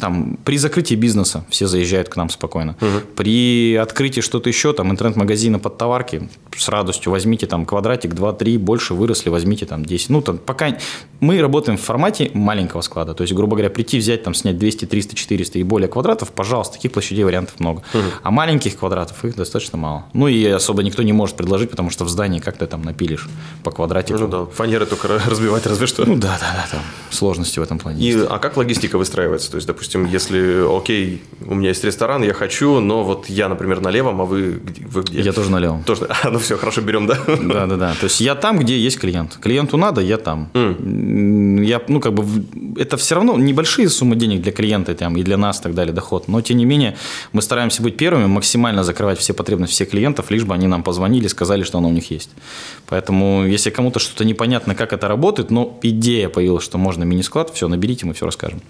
там, 0.00 0.38
при 0.44 0.58
закрытии 0.58 0.94
бизнеса 0.94 1.44
все 1.48 1.66
заезжают 1.66 2.08
к 2.08 2.16
нам 2.16 2.28
спокойно. 2.28 2.76
Угу. 2.80 3.14
При 3.16 3.76
открытии 3.76 4.20
что-то 4.20 4.48
еще, 4.48 4.72
там, 4.72 4.90
интернет-магазина 4.90 5.58
под 5.58 5.78
товарки, 5.78 6.28
с 6.56 6.68
радостью 6.68 7.12
возьмите 7.12 7.46
там 7.46 7.64
квадратик, 7.64 8.12
2-3, 8.14 8.58
больше 8.58 8.94
выросли, 8.94 9.30
возьмите 9.30 9.61
возьмите 9.62 9.66
там 9.66 9.84
10. 9.84 10.10
Ну, 10.10 10.20
там 10.22 10.38
пока 10.38 10.76
мы 11.22 11.40
работаем 11.40 11.78
в 11.78 11.80
формате 11.80 12.32
маленького 12.34 12.82
склада. 12.82 13.14
То 13.14 13.22
есть, 13.22 13.32
грубо 13.32 13.54
говоря, 13.54 13.70
прийти, 13.70 13.98
взять, 13.98 14.24
там, 14.24 14.34
снять 14.34 14.58
200, 14.58 14.86
300, 14.86 15.14
400 15.14 15.58
и 15.60 15.62
более 15.62 15.88
квадратов, 15.88 16.32
пожалуйста, 16.32 16.74
таких 16.74 16.90
площадей 16.90 17.24
вариантов 17.24 17.60
много. 17.60 17.82
Угу. 17.94 18.02
А 18.24 18.30
маленьких 18.32 18.76
квадратов 18.76 19.24
их 19.24 19.36
достаточно 19.36 19.78
мало. 19.78 20.04
Ну, 20.14 20.26
и 20.26 20.44
особо 20.46 20.82
никто 20.82 21.02
не 21.04 21.12
может 21.12 21.36
предложить, 21.36 21.70
потому 21.70 21.90
что 21.90 22.04
в 22.04 22.08
здании 22.08 22.40
как 22.40 22.56
ты 22.56 22.66
там 22.66 22.82
напилишь 22.82 23.28
по 23.62 23.70
квадратику. 23.70 24.18
Ну, 24.18 24.28
да, 24.28 24.44
фанеры 24.46 24.84
только 24.86 25.08
разбивать 25.08 25.66
разве 25.66 25.86
что. 25.86 26.04
Ну, 26.04 26.16
да, 26.16 26.38
да, 26.40 26.54
да, 26.56 26.66
там 26.70 26.80
сложности 27.10 27.60
в 27.60 27.62
этом 27.62 27.78
плане. 27.78 28.00
И, 28.00 28.18
а 28.18 28.38
как 28.38 28.56
логистика 28.56 28.98
выстраивается? 28.98 29.48
То 29.50 29.56
есть, 29.56 29.68
допустим, 29.68 30.06
если, 30.06 30.64
окей, 30.76 31.22
у 31.46 31.54
меня 31.54 31.68
есть 31.68 31.84
ресторан, 31.84 32.24
я 32.24 32.34
хочу, 32.34 32.80
но 32.80 33.04
вот 33.04 33.28
я, 33.28 33.48
например, 33.48 33.80
на 33.80 33.90
левом, 33.90 34.20
а 34.20 34.24
вы, 34.24 34.60
вы 34.88 35.02
где? 35.02 35.20
Я 35.20 35.32
тоже 35.32 35.50
на 35.50 35.60
левом. 35.60 35.84
Тоже, 35.84 36.08
а, 36.24 36.30
ну 36.30 36.40
все, 36.40 36.56
хорошо, 36.56 36.80
берем, 36.80 37.06
да? 37.06 37.16
Да, 37.26 37.66
да, 37.66 37.76
да. 37.76 37.94
То 37.94 38.04
есть, 38.04 38.20
я 38.20 38.34
там, 38.34 38.58
где 38.58 38.76
есть 38.76 38.98
клиент. 38.98 39.38
Клиенту 39.52 39.76
надо, 39.76 40.00
я 40.00 40.16
там. 40.16 40.48
Mm. 40.54 41.64
Я, 41.64 41.82
ну, 41.88 42.00
как 42.00 42.14
бы, 42.14 42.24
это 42.80 42.96
все 42.96 43.14
равно 43.16 43.36
небольшие 43.36 43.90
суммы 43.90 44.16
денег 44.16 44.40
для 44.40 44.50
клиента 44.50 44.94
там, 44.94 45.16
и 45.18 45.22
для 45.22 45.36
нас, 45.36 45.60
и 45.60 45.62
так 45.62 45.74
далее, 45.74 45.92
доход. 45.92 46.28
Но, 46.28 46.40
тем 46.40 46.56
не 46.56 46.64
менее, 46.64 46.96
мы 47.32 47.42
стараемся 47.42 47.82
быть 47.82 47.98
первыми, 47.98 48.26
максимально 48.26 48.82
закрывать 48.82 49.18
все 49.18 49.34
потребности 49.34 49.74
всех 49.74 49.90
клиентов, 49.90 50.30
лишь 50.30 50.44
бы 50.44 50.54
они 50.54 50.68
нам 50.68 50.82
позвонили, 50.82 51.28
сказали, 51.28 51.64
что 51.64 51.78
оно 51.78 51.88
у 51.88 51.92
них 51.92 52.10
есть. 52.10 52.30
Поэтому, 52.86 53.44
если 53.44 53.68
кому-то 53.68 53.98
что-то 53.98 54.24
непонятно, 54.24 54.74
как 54.74 54.94
это 54.94 55.06
работает, 55.06 55.50
но 55.50 55.78
идея 55.82 56.30
появилась, 56.30 56.64
что 56.64 56.78
можно 56.78 57.04
мини-склад, 57.04 57.50
все, 57.54 57.68
наберите, 57.68 58.06
мы 58.06 58.14
все 58.14 58.24
расскажем. 58.24 58.62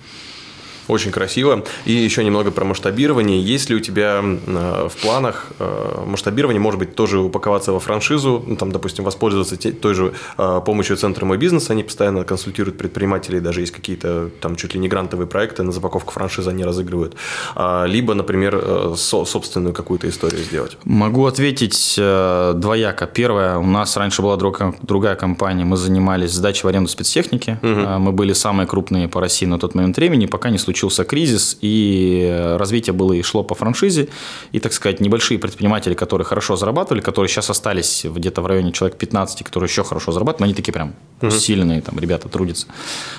Очень 0.88 1.12
красиво. 1.12 1.64
И 1.84 1.92
еще 1.92 2.24
немного 2.24 2.50
про 2.50 2.64
масштабирование. 2.64 3.40
Есть 3.40 3.70
ли 3.70 3.76
у 3.76 3.80
тебя 3.80 4.20
э, 4.22 4.88
в 4.88 4.96
планах 5.00 5.46
э, 5.58 6.04
масштабирование, 6.06 6.60
может 6.60 6.78
быть, 6.78 6.94
тоже 6.94 7.18
упаковаться 7.18 7.72
во 7.72 7.78
франшизу, 7.78 8.42
ну, 8.46 8.56
там, 8.56 8.72
допустим, 8.72 9.04
воспользоваться 9.04 9.56
той 9.72 9.94
же 9.94 10.12
э, 10.38 10.60
помощью 10.66 10.96
Центра 10.96 11.24
«Мой 11.24 11.38
бизнес», 11.38 11.70
они 11.70 11.84
постоянно 11.84 12.24
консультируют 12.24 12.78
предпринимателей, 12.78 13.40
даже 13.40 13.60
есть 13.60 13.72
какие-то 13.72 14.30
там 14.40 14.56
чуть 14.56 14.74
ли 14.74 14.80
не 14.80 14.88
грантовые 14.88 15.26
проекты, 15.28 15.62
на 15.62 15.72
запаковку 15.72 16.12
франшизы 16.12 16.50
они 16.50 16.64
разыгрывают. 16.64 17.14
А, 17.54 17.84
либо, 17.84 18.14
например, 18.14 18.94
собственную 18.96 19.74
какую-то 19.74 20.08
историю 20.08 20.42
сделать. 20.42 20.76
Могу 20.84 21.26
ответить 21.26 21.94
двояко. 21.96 23.06
Первое, 23.06 23.58
у 23.58 23.66
нас 23.66 23.96
раньше 23.96 24.22
была 24.22 24.36
другая 24.36 25.14
компания, 25.14 25.64
мы 25.64 25.76
занимались 25.76 26.32
сдачей 26.32 26.62
в 26.64 26.66
аренду 26.66 26.88
спецтехники, 26.88 27.58
угу. 27.62 27.98
мы 27.98 28.12
были 28.12 28.32
самые 28.32 28.66
крупные 28.66 29.08
по 29.08 29.20
России 29.20 29.46
на 29.46 29.58
тот 29.58 29.74
момент 29.74 29.96
времени, 29.96 30.26
пока 30.26 30.50
не 30.50 30.58
случилось 30.58 30.71
случился 30.72 31.04
кризис, 31.04 31.58
и 31.60 32.56
развитие 32.58 32.94
было 32.94 33.12
и 33.12 33.22
шло 33.22 33.44
по 33.44 33.54
франшизе, 33.54 34.08
и, 34.52 34.58
так 34.58 34.72
сказать, 34.72 35.00
небольшие 35.00 35.38
предприниматели, 35.38 35.94
которые 35.94 36.24
хорошо 36.24 36.56
зарабатывали, 36.56 37.02
которые 37.02 37.28
сейчас 37.28 37.50
остались 37.50 38.04
где-то 38.04 38.40
в 38.40 38.46
районе 38.46 38.72
человек 38.72 38.96
15, 38.96 39.42
которые 39.44 39.68
еще 39.68 39.84
хорошо 39.84 40.12
зарабатывают, 40.12 40.40
но 40.40 40.44
они 40.44 40.54
такие 40.54 40.72
прям 40.72 40.94
усиленные, 41.20 41.82
там, 41.82 41.98
ребята 41.98 42.28
трудятся. 42.28 42.66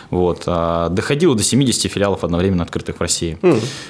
Вот. 0.10 0.44
А, 0.48 0.90
доходило 0.90 1.36
до 1.36 1.44
70 1.44 1.92
филиалов 1.92 2.24
одновременно 2.24 2.64
открытых 2.64 2.98
в 2.98 3.02
России. 3.02 3.38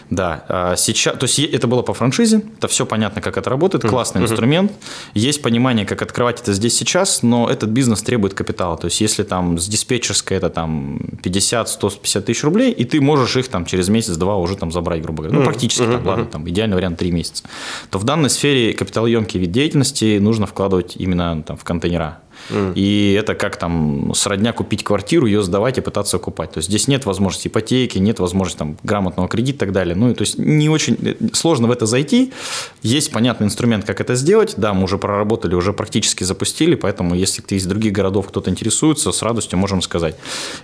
Да. 0.10 0.44
А 0.50 0.76
сейчас, 0.76 1.18
то 1.18 1.24
есть 1.24 1.40
это 1.40 1.68
было 1.68 1.82
по 1.84 1.94
франшизе, 1.94 2.42
это 2.58 2.68
все 2.68 2.86
понятно, 2.86 3.22
как 3.22 3.38
это 3.38 3.50
работает, 3.50 3.86
классный 3.86 4.22
инструмент. 4.22 4.72
Есть 5.14 5.42
понимание, 5.42 5.86
как 5.86 6.02
открывать 6.02 6.42
это 6.42 6.54
здесь 6.54 6.76
сейчас, 6.76 7.24
но 7.24 7.50
этот 7.50 7.70
бизнес 7.70 8.02
требует 8.04 8.34
капитала. 8.34 8.78
То 8.78 8.86
есть 8.86 9.02
если 9.02 9.24
там 9.24 9.58
с 9.58 9.68
диспетчерской 9.68 10.38
это 10.38 10.50
там 10.50 11.00
50, 11.24 11.70
100, 11.70 11.90
150 11.90 12.26
тысяч 12.26 12.44
рублей, 12.44 12.72
и 12.72 12.86
ты 12.86 13.02
можешь 13.02 13.36
их 13.38 13.48
там 13.54 13.66
через 13.66 13.88
месяц-два 13.88 14.36
уже 14.38 14.58
там 14.58 14.72
забрать, 14.72 15.04
грубо 15.04 15.22
говоря. 15.22 15.38
Ну, 15.38 15.46
практически 15.46 15.86
там, 15.86 16.04
ладно, 16.08 16.26
там 16.26 16.50
идеальный 16.50 16.76
вариант 16.76 16.98
3 16.98 17.12
месяца. 17.12 17.44
То 17.92 18.00
в 18.00 18.04
данной 18.04 18.32
сфере 18.32 18.74
капиталоемкий 18.74 19.40
вид 19.40 19.52
деятельности 19.52 20.18
нужно 20.18 20.48
вкладывать 20.48 20.96
именно 20.98 21.44
там 21.44 21.56
в 21.56 21.64
контейнера. 21.64 22.18
И 22.76 23.18
это 23.20 23.36
как 23.36 23.58
там 23.58 24.14
сродня 24.16 24.54
купить 24.54 24.84
квартиру, 24.84 25.26
ее 25.26 25.44
сдавать 25.44 25.78
и 25.78 25.82
пытаться 25.82 26.18
окупать. 26.18 26.52
То 26.52 26.58
есть 26.60 26.70
здесь 26.70 26.88
нет 26.88 27.06
возможности 27.06 27.48
ипотеки, 27.48 27.98
нет 27.98 28.20
возможности 28.20 28.60
там, 28.60 28.78
грамотного 28.84 29.28
кредита 29.30 29.58
и 29.58 29.60
так 29.60 29.72
далее. 29.72 29.96
Ну, 29.96 30.14
то 30.14 30.24
есть 30.24 30.38
не 30.38 30.70
очень 30.70 30.98
э, 31.02 31.16
сложно 31.34 31.68
в 31.68 31.72
это 31.72 31.86
зайти. 31.86 32.34
Есть 32.82 33.12
понятный 33.12 33.46
инструмент, 33.46 33.86
как 33.86 34.02
это 34.02 34.16
сделать. 34.16 34.56
Да, 34.58 34.74
мы 34.74 34.84
уже 34.84 34.98
проработали, 34.98 35.56
уже 35.56 35.74
практически 35.74 36.24
запустили, 36.24 36.76
поэтому 36.76 37.16
если 37.16 37.42
ты 37.42 37.56
из 37.56 37.66
других 37.66 37.94
городов 37.94 38.28
кто-то 38.28 38.50
интересуется, 38.50 39.12
с 39.12 39.22
радостью 39.22 39.60
можем 39.60 39.82
сказать. 39.82 40.16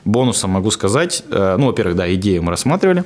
Бонусом 0.05 0.51
могу 0.51 0.71
сказать, 0.71 1.23
э, 1.29 1.55
ну, 1.57 1.67
во-первых, 1.67 1.95
да, 1.95 2.13
идею 2.15 2.43
мы 2.43 2.51
рассматривали. 2.51 3.03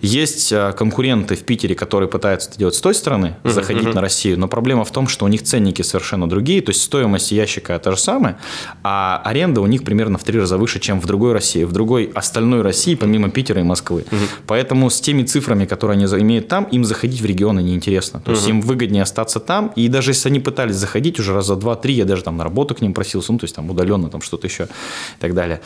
Есть 0.00 0.52
э, 0.52 0.72
конкуренты 0.76 1.36
в 1.36 1.44
Питере, 1.44 1.74
которые 1.74 2.08
пытаются 2.08 2.50
это 2.50 2.58
делать 2.58 2.74
с 2.74 2.80
той 2.80 2.94
стороны, 2.94 3.36
заходить 3.44 3.84
uh-huh. 3.84 3.94
на 3.94 4.00
Россию, 4.00 4.38
но 4.38 4.48
проблема 4.48 4.84
в 4.84 4.90
том, 4.90 5.08
что 5.08 5.24
у 5.24 5.28
них 5.28 5.42
ценники 5.42 5.82
совершенно 5.82 6.28
другие, 6.28 6.62
то 6.62 6.70
есть 6.70 6.82
стоимость 6.82 7.32
ящика 7.32 7.78
та 7.78 7.92
же 7.92 7.98
самая, 7.98 8.15
самое, 8.16 8.36
а 8.82 9.20
аренда 9.24 9.60
у 9.60 9.66
них 9.66 9.84
примерно 9.84 10.16
в 10.18 10.24
три 10.24 10.40
раза 10.40 10.56
выше, 10.56 10.80
чем 10.80 11.00
в 11.00 11.06
другой 11.06 11.32
России, 11.32 11.64
в 11.64 11.72
другой 11.72 12.10
остальной 12.14 12.62
России, 12.62 12.94
помимо 12.94 13.28
Питера 13.28 13.60
и 13.60 13.64
Москвы. 13.64 14.04
Угу. 14.10 14.20
Поэтому 14.46 14.88
с 14.88 15.00
теми 15.00 15.24
цифрами, 15.24 15.66
которые 15.66 15.96
они 15.96 16.06
имеют 16.22 16.48
там, 16.48 16.64
им 16.64 16.84
заходить 16.84 17.20
в 17.20 17.26
регионы 17.26 17.60
неинтересно. 17.62 18.20
То 18.20 18.30
угу. 18.30 18.36
есть 18.36 18.48
им 18.48 18.60
выгоднее 18.62 19.02
остаться 19.02 19.38
там, 19.40 19.72
и 19.76 19.88
даже 19.88 20.10
если 20.12 20.30
они 20.30 20.40
пытались 20.40 20.76
заходить 20.76 21.20
уже 21.20 21.34
раза 21.34 21.56
два-три, 21.56 21.94
я 21.94 22.04
даже 22.04 22.22
там 22.22 22.36
на 22.36 22.44
работу 22.44 22.74
к 22.74 22.80
ним 22.80 22.94
просился, 22.94 23.32
ну, 23.32 23.38
то 23.38 23.44
есть 23.44 23.54
там 23.54 23.70
удаленно 23.70 24.08
там 24.08 24.22
что-то 24.22 24.46
еще 24.46 24.64
и 24.64 25.20
так 25.20 25.34
далее. 25.34 25.60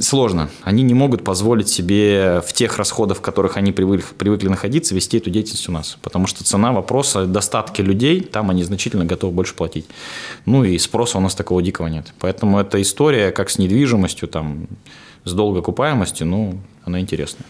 Сложно. 0.00 0.48
Они 0.62 0.82
не 0.84 0.94
могут 0.94 1.24
позволить 1.24 1.68
себе 1.68 2.40
в 2.46 2.52
тех 2.52 2.78
расходах, 2.78 3.18
в 3.18 3.20
которых 3.20 3.56
они 3.56 3.72
привыкли, 3.72 4.04
привыкли 4.16 4.48
находиться, 4.48 4.94
вести 4.94 5.16
эту 5.16 5.30
деятельность 5.30 5.68
у 5.68 5.72
нас. 5.72 5.98
Потому 6.02 6.26
что 6.26 6.44
цена 6.44 6.72
вопроса 6.72 7.26
достатки 7.26 7.82
людей, 7.82 8.20
там 8.20 8.50
они 8.50 8.62
значительно 8.62 9.04
готовы 9.04 9.32
больше 9.32 9.54
платить. 9.54 9.86
Ну 10.46 10.64
и 10.64 10.78
спроса 10.78 11.18
у 11.18 11.20
нас 11.20 11.34
такого 11.34 11.63
дикого 11.64 11.88
нет. 11.88 12.12
Поэтому 12.20 12.58
эта 12.60 12.80
история, 12.80 13.32
как 13.32 13.50
с 13.50 13.58
недвижимостью, 13.58 14.28
там, 14.28 14.68
с 15.24 15.32
долгокупаемостью, 15.32 16.26
ну, 16.26 16.58
она 16.84 17.00
интересная. 17.00 17.46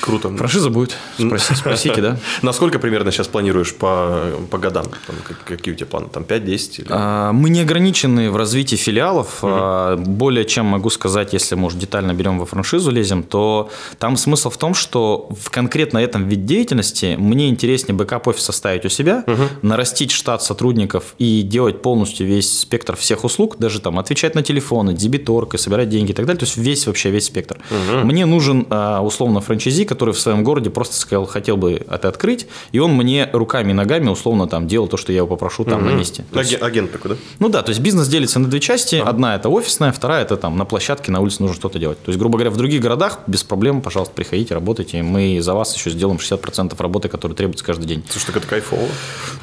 Круто. 0.00 0.28
Франшиза 0.28 0.70
будет. 0.70 0.96
Спросите, 1.18 1.54
спросите 1.56 2.00
да? 2.00 2.18
Насколько 2.42 2.78
примерно 2.78 3.10
сейчас 3.10 3.28
планируешь 3.28 3.74
по, 3.74 4.30
по 4.50 4.58
годам? 4.58 4.86
Там, 5.06 5.16
какие 5.44 5.74
у 5.74 5.76
тебя 5.76 5.86
планы? 5.86 6.08
Там 6.08 6.22
5-10? 6.22 6.80
Или... 6.80 6.86
А, 6.90 7.32
мы 7.32 7.50
не 7.50 7.60
ограничены 7.60 8.30
в 8.30 8.36
развитии 8.36 8.76
филиалов. 8.76 9.42
Угу. 9.42 10.02
Более 10.10 10.44
чем 10.44 10.66
могу 10.66 10.90
сказать, 10.90 11.32
если 11.32 11.54
мы 11.54 11.66
уже 11.66 11.76
детально 11.76 12.12
берем 12.12 12.38
во 12.38 12.46
франшизу 12.46 12.90
лезем, 12.90 13.22
то 13.22 13.70
там 13.98 14.16
смысл 14.16 14.50
в 14.50 14.56
том, 14.58 14.74
что 14.74 15.28
в 15.30 15.50
конкретно 15.50 15.98
этом 15.98 16.28
вид 16.28 16.44
деятельности 16.44 17.16
мне 17.18 17.48
интереснее 17.48 17.96
бэк-офис 17.96 18.42
составить 18.42 18.84
у 18.84 18.88
себя, 18.88 19.24
угу. 19.26 19.42
нарастить 19.62 20.10
штат 20.10 20.42
сотрудников 20.42 21.14
и 21.18 21.42
делать 21.42 21.82
полностью 21.82 22.26
весь 22.26 22.60
спектр 22.60 22.96
всех 22.96 23.24
услуг, 23.24 23.56
даже 23.58 23.80
там 23.80 23.98
отвечать 23.98 24.34
на 24.34 24.42
телефоны, 24.42 24.92
дебиторкой, 24.92 25.58
собирать 25.58 25.88
деньги 25.88 26.10
и 26.10 26.14
так 26.14 26.26
далее. 26.26 26.38
То 26.38 26.46
есть 26.46 26.56
весь 26.56 26.86
вообще 26.86 27.10
весь 27.10 27.26
спектр. 27.26 27.58
Угу. 27.70 28.06
Мне 28.06 28.26
нужен 28.26 28.66
а, 28.70 29.00
условно 29.02 29.40
франчайзи, 29.40 29.85
который 29.86 30.14
в 30.14 30.20
своем 30.20 30.44
городе 30.44 30.70
просто 30.70 30.96
сказал, 30.96 31.26
хотел 31.26 31.56
бы 31.56 31.84
это 31.88 32.08
открыть, 32.08 32.46
и 32.72 32.78
он 32.78 32.92
мне 32.92 33.28
руками 33.32 33.70
и 33.70 33.74
ногами 33.74 34.08
условно 34.08 34.46
там 34.46 34.66
делал 34.66 34.88
то, 34.88 34.96
что 34.96 35.12
я 35.12 35.18
его 35.18 35.28
попрошу 35.28 35.64
там 35.64 35.80
угу. 35.82 35.90
на 35.90 35.94
месте. 35.94 36.24
Аген, 36.32 36.42
есть, 36.42 36.62
агент 36.62 36.92
такой, 36.92 37.12
да? 37.12 37.16
Ну 37.38 37.48
да, 37.48 37.62
то 37.62 37.70
есть 37.70 37.80
бизнес 37.80 38.08
делится 38.08 38.38
на 38.38 38.48
две 38.48 38.60
части. 38.60 38.96
А. 38.96 39.08
Одна 39.08 39.34
это 39.34 39.48
офисная, 39.48 39.92
вторая 39.92 40.22
это 40.22 40.36
там 40.36 40.56
на 40.58 40.64
площадке, 40.64 41.10
на 41.12 41.20
улице 41.20 41.40
нужно 41.40 41.56
что-то 41.56 41.78
делать. 41.78 42.02
То 42.02 42.10
есть, 42.10 42.18
грубо 42.18 42.38
говоря, 42.38 42.50
в 42.50 42.56
других 42.56 42.80
городах 42.80 43.20
без 43.26 43.44
проблем, 43.44 43.80
пожалуйста, 43.80 44.14
приходите, 44.14 44.54
работайте. 44.54 45.02
Мы 45.02 45.40
за 45.40 45.54
вас 45.54 45.74
еще 45.74 45.90
сделаем 45.90 46.18
60% 46.18 46.74
работы, 46.78 47.08
которая 47.08 47.36
требуется 47.36 47.64
каждый 47.64 47.86
день. 47.86 48.04
Слушай, 48.08 48.26
так 48.26 48.36
это 48.36 48.46
кайфово. 48.48 48.88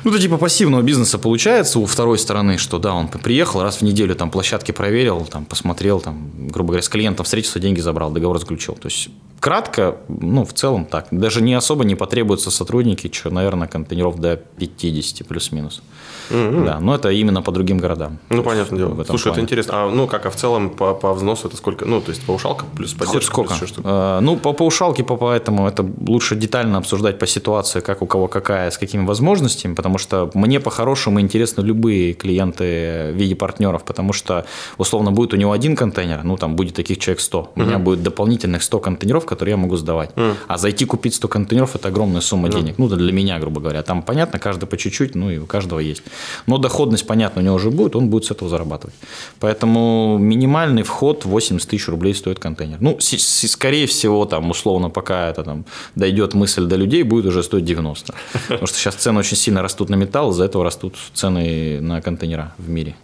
Ну, 0.04 0.12
это 0.12 0.20
типа 0.20 0.38
пассивного 0.38 0.82
бизнеса 0.82 1.18
получается 1.18 1.80
у 1.80 1.86
второй 1.86 2.18
стороны, 2.18 2.58
что 2.58 2.80
да, 2.80 2.94
он 2.94 3.08
приехал, 3.08 3.62
раз 3.62 3.78
в 3.78 3.82
неделю 3.82 4.16
там 4.16 4.30
площадки 4.30 4.72
проверил, 4.72 5.26
там 5.26 5.46
посмотрел, 5.46 6.02
там, 6.02 6.30
грубо 6.50 6.70
говоря, 6.70 6.84
с 6.84 6.90
клиентом 6.90 7.24
встретился, 7.26 7.60
деньги 7.60 7.80
забрал, 7.80 8.12
договор 8.12 8.40
заключил. 8.40 8.76
То 8.76 8.88
есть 8.88 9.10
кратко, 9.44 9.98
ну, 10.08 10.46
в 10.46 10.54
целом 10.54 10.86
так. 10.86 11.08
Даже 11.12 11.42
не 11.42 11.54
особо 11.54 11.84
не 11.84 11.96
потребуются 11.96 12.50
сотрудники, 12.50 13.12
что, 13.12 13.30
наверное, 13.30 13.68
контейнеров 13.68 14.18
до 14.18 14.38
50 14.38 15.28
плюс-минус. 15.28 15.82
Mm-hmm. 16.30 16.66
Да, 16.66 16.80
но 16.80 16.96
это 16.96 17.10
именно 17.10 17.42
по 17.42 17.52
другим 17.52 17.78
городам. 17.78 18.20
Ну, 18.30 18.44
понятное 18.44 18.78
дело. 18.78 19.04
Слушай, 19.04 19.24
плане. 19.24 19.34
это 19.34 19.42
интересно. 19.42 19.74
А, 19.76 19.90
ну, 19.90 20.08
как, 20.08 20.26
а 20.26 20.30
в 20.30 20.36
целом 20.36 20.70
по, 20.70 20.94
по 20.94 21.14
взносу 21.14 21.48
это 21.48 21.58
сколько? 21.58 21.86
Ну, 21.86 22.02
то 22.02 22.12
есть, 22.12 22.26
паушалка 22.26 22.66
плюс 22.76 22.94
поддержка? 22.94 23.14
Хоть 23.14 23.24
сколько? 23.24 23.56
Плюс 23.56 23.74
а, 23.84 24.20
ну, 24.22 24.38
по 24.38 24.54
паушалке, 24.54 25.04
по, 25.04 25.18
поэтому 25.18 25.68
это 25.68 25.86
лучше 26.08 26.36
детально 26.36 26.78
обсуждать 26.78 27.20
по 27.20 27.28
ситуации, 27.28 27.82
как 27.82 28.02
у 28.02 28.06
кого 28.06 28.28
какая, 28.28 28.72
с 28.72 28.78
какими 28.78 29.06
возможностями, 29.06 29.74
потому 29.74 29.98
что 29.98 30.30
мне 30.34 30.60
по-хорошему 30.60 31.20
интересны 31.20 31.62
любые 31.62 32.14
клиенты 32.14 33.12
в 33.14 33.16
виде 33.16 33.36
партнеров, 33.36 33.84
потому 33.84 34.14
что, 34.14 34.46
условно, 34.78 35.12
будет 35.12 35.34
у 35.34 35.38
него 35.38 35.52
один 35.52 35.76
контейнер, 35.76 36.24
ну, 36.24 36.38
там 36.38 36.56
будет 36.56 36.76
таких 36.76 37.00
человек 37.00 37.22
100. 37.22 37.40
Mm-hmm. 37.40 37.62
У 37.62 37.66
меня 37.66 37.80
будет 37.80 38.04
дополнительных 38.04 38.64
100 38.64 38.80
контейнеров, 38.80 39.26
которые 39.26 39.54
я 39.54 39.58
могу 39.58 39.76
сдавать. 39.78 40.12
Mm-hmm. 40.16 40.36
А 40.48 40.58
зайти 40.58 40.86
купить 40.86 41.16
100 41.16 41.28
контейнеров– 41.28 41.76
это 41.76 41.88
огромная 41.88 42.22
сумма 42.22 42.48
mm-hmm. 42.48 42.60
денег. 42.60 42.78
Ну, 42.78 42.88
для 42.88 43.12
меня, 43.12 43.40
грубо 43.40 43.62
говоря. 43.62 43.84
Там, 43.84 44.02
понятно, 44.02 44.40
каждый 44.40 44.66
по 44.66 44.78
чуть-чуть, 44.78 45.16
ну, 45.16 45.30
и 45.30 45.38
у 45.38 45.46
каждого 45.46 45.80
есть. 45.80 46.04
Но 46.48 46.58
доходность, 46.58 47.08
понятно, 47.08 47.42
у 47.42 47.46
него 47.46 47.56
уже 47.56 47.70
будет, 47.70 47.96
он 47.96 48.10
будет 48.10 48.26
с 48.26 48.32
этого 48.32 48.50
зарабатывать. 48.50 48.96
Поэтому 49.40 50.18
минимальный 50.18 50.84
вход 50.84 51.26
80 51.26 51.70
тысяч 51.70 51.88
рублей 51.88 52.14
стоит 52.14 52.40
контейнер. 52.40 52.78
Ну, 52.80 52.98
скорее 53.00 53.86
всего, 53.88 54.26
там, 54.26 54.50
условно, 54.50 54.90
пока 54.90 55.30
это 55.30 55.44
там 55.44 55.66
дойдет 55.96 56.34
мысль 56.34 56.66
до 56.66 56.76
людей, 56.76 57.04
будет 57.04 57.26
уже 57.26 57.44
стоить 57.44 57.66
90. 57.66 58.14
Потому 58.48 58.68
что 58.68 58.78
сейчас 58.78 58.96
цены 58.96 59.20
очень 59.20 59.38
сильно 59.38 59.62
растут 59.62 59.90
на 59.90 59.96
металл, 59.96 60.32
из-за 60.32 60.46
этого 60.46 60.64
растут 60.64 60.96
цены 61.14 61.80
на 61.82 62.02
контейнера 62.02 62.54
в 62.58 62.70
мире. 62.70 62.96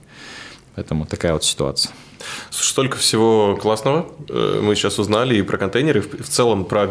Поэтому 0.75 1.05
такая 1.05 1.33
вот 1.33 1.43
ситуация. 1.43 1.91
Столько 2.49 2.97
всего 2.97 3.57
классного 3.61 4.07
э, 4.27 4.59
мы 4.61 4.75
сейчас 4.75 4.99
узнали 4.99 5.35
и 5.35 5.41
про 5.41 5.57
контейнеры, 5.57 6.01
и 6.01 6.21
в 6.21 6.29
целом 6.29 6.65
про... 6.65 6.89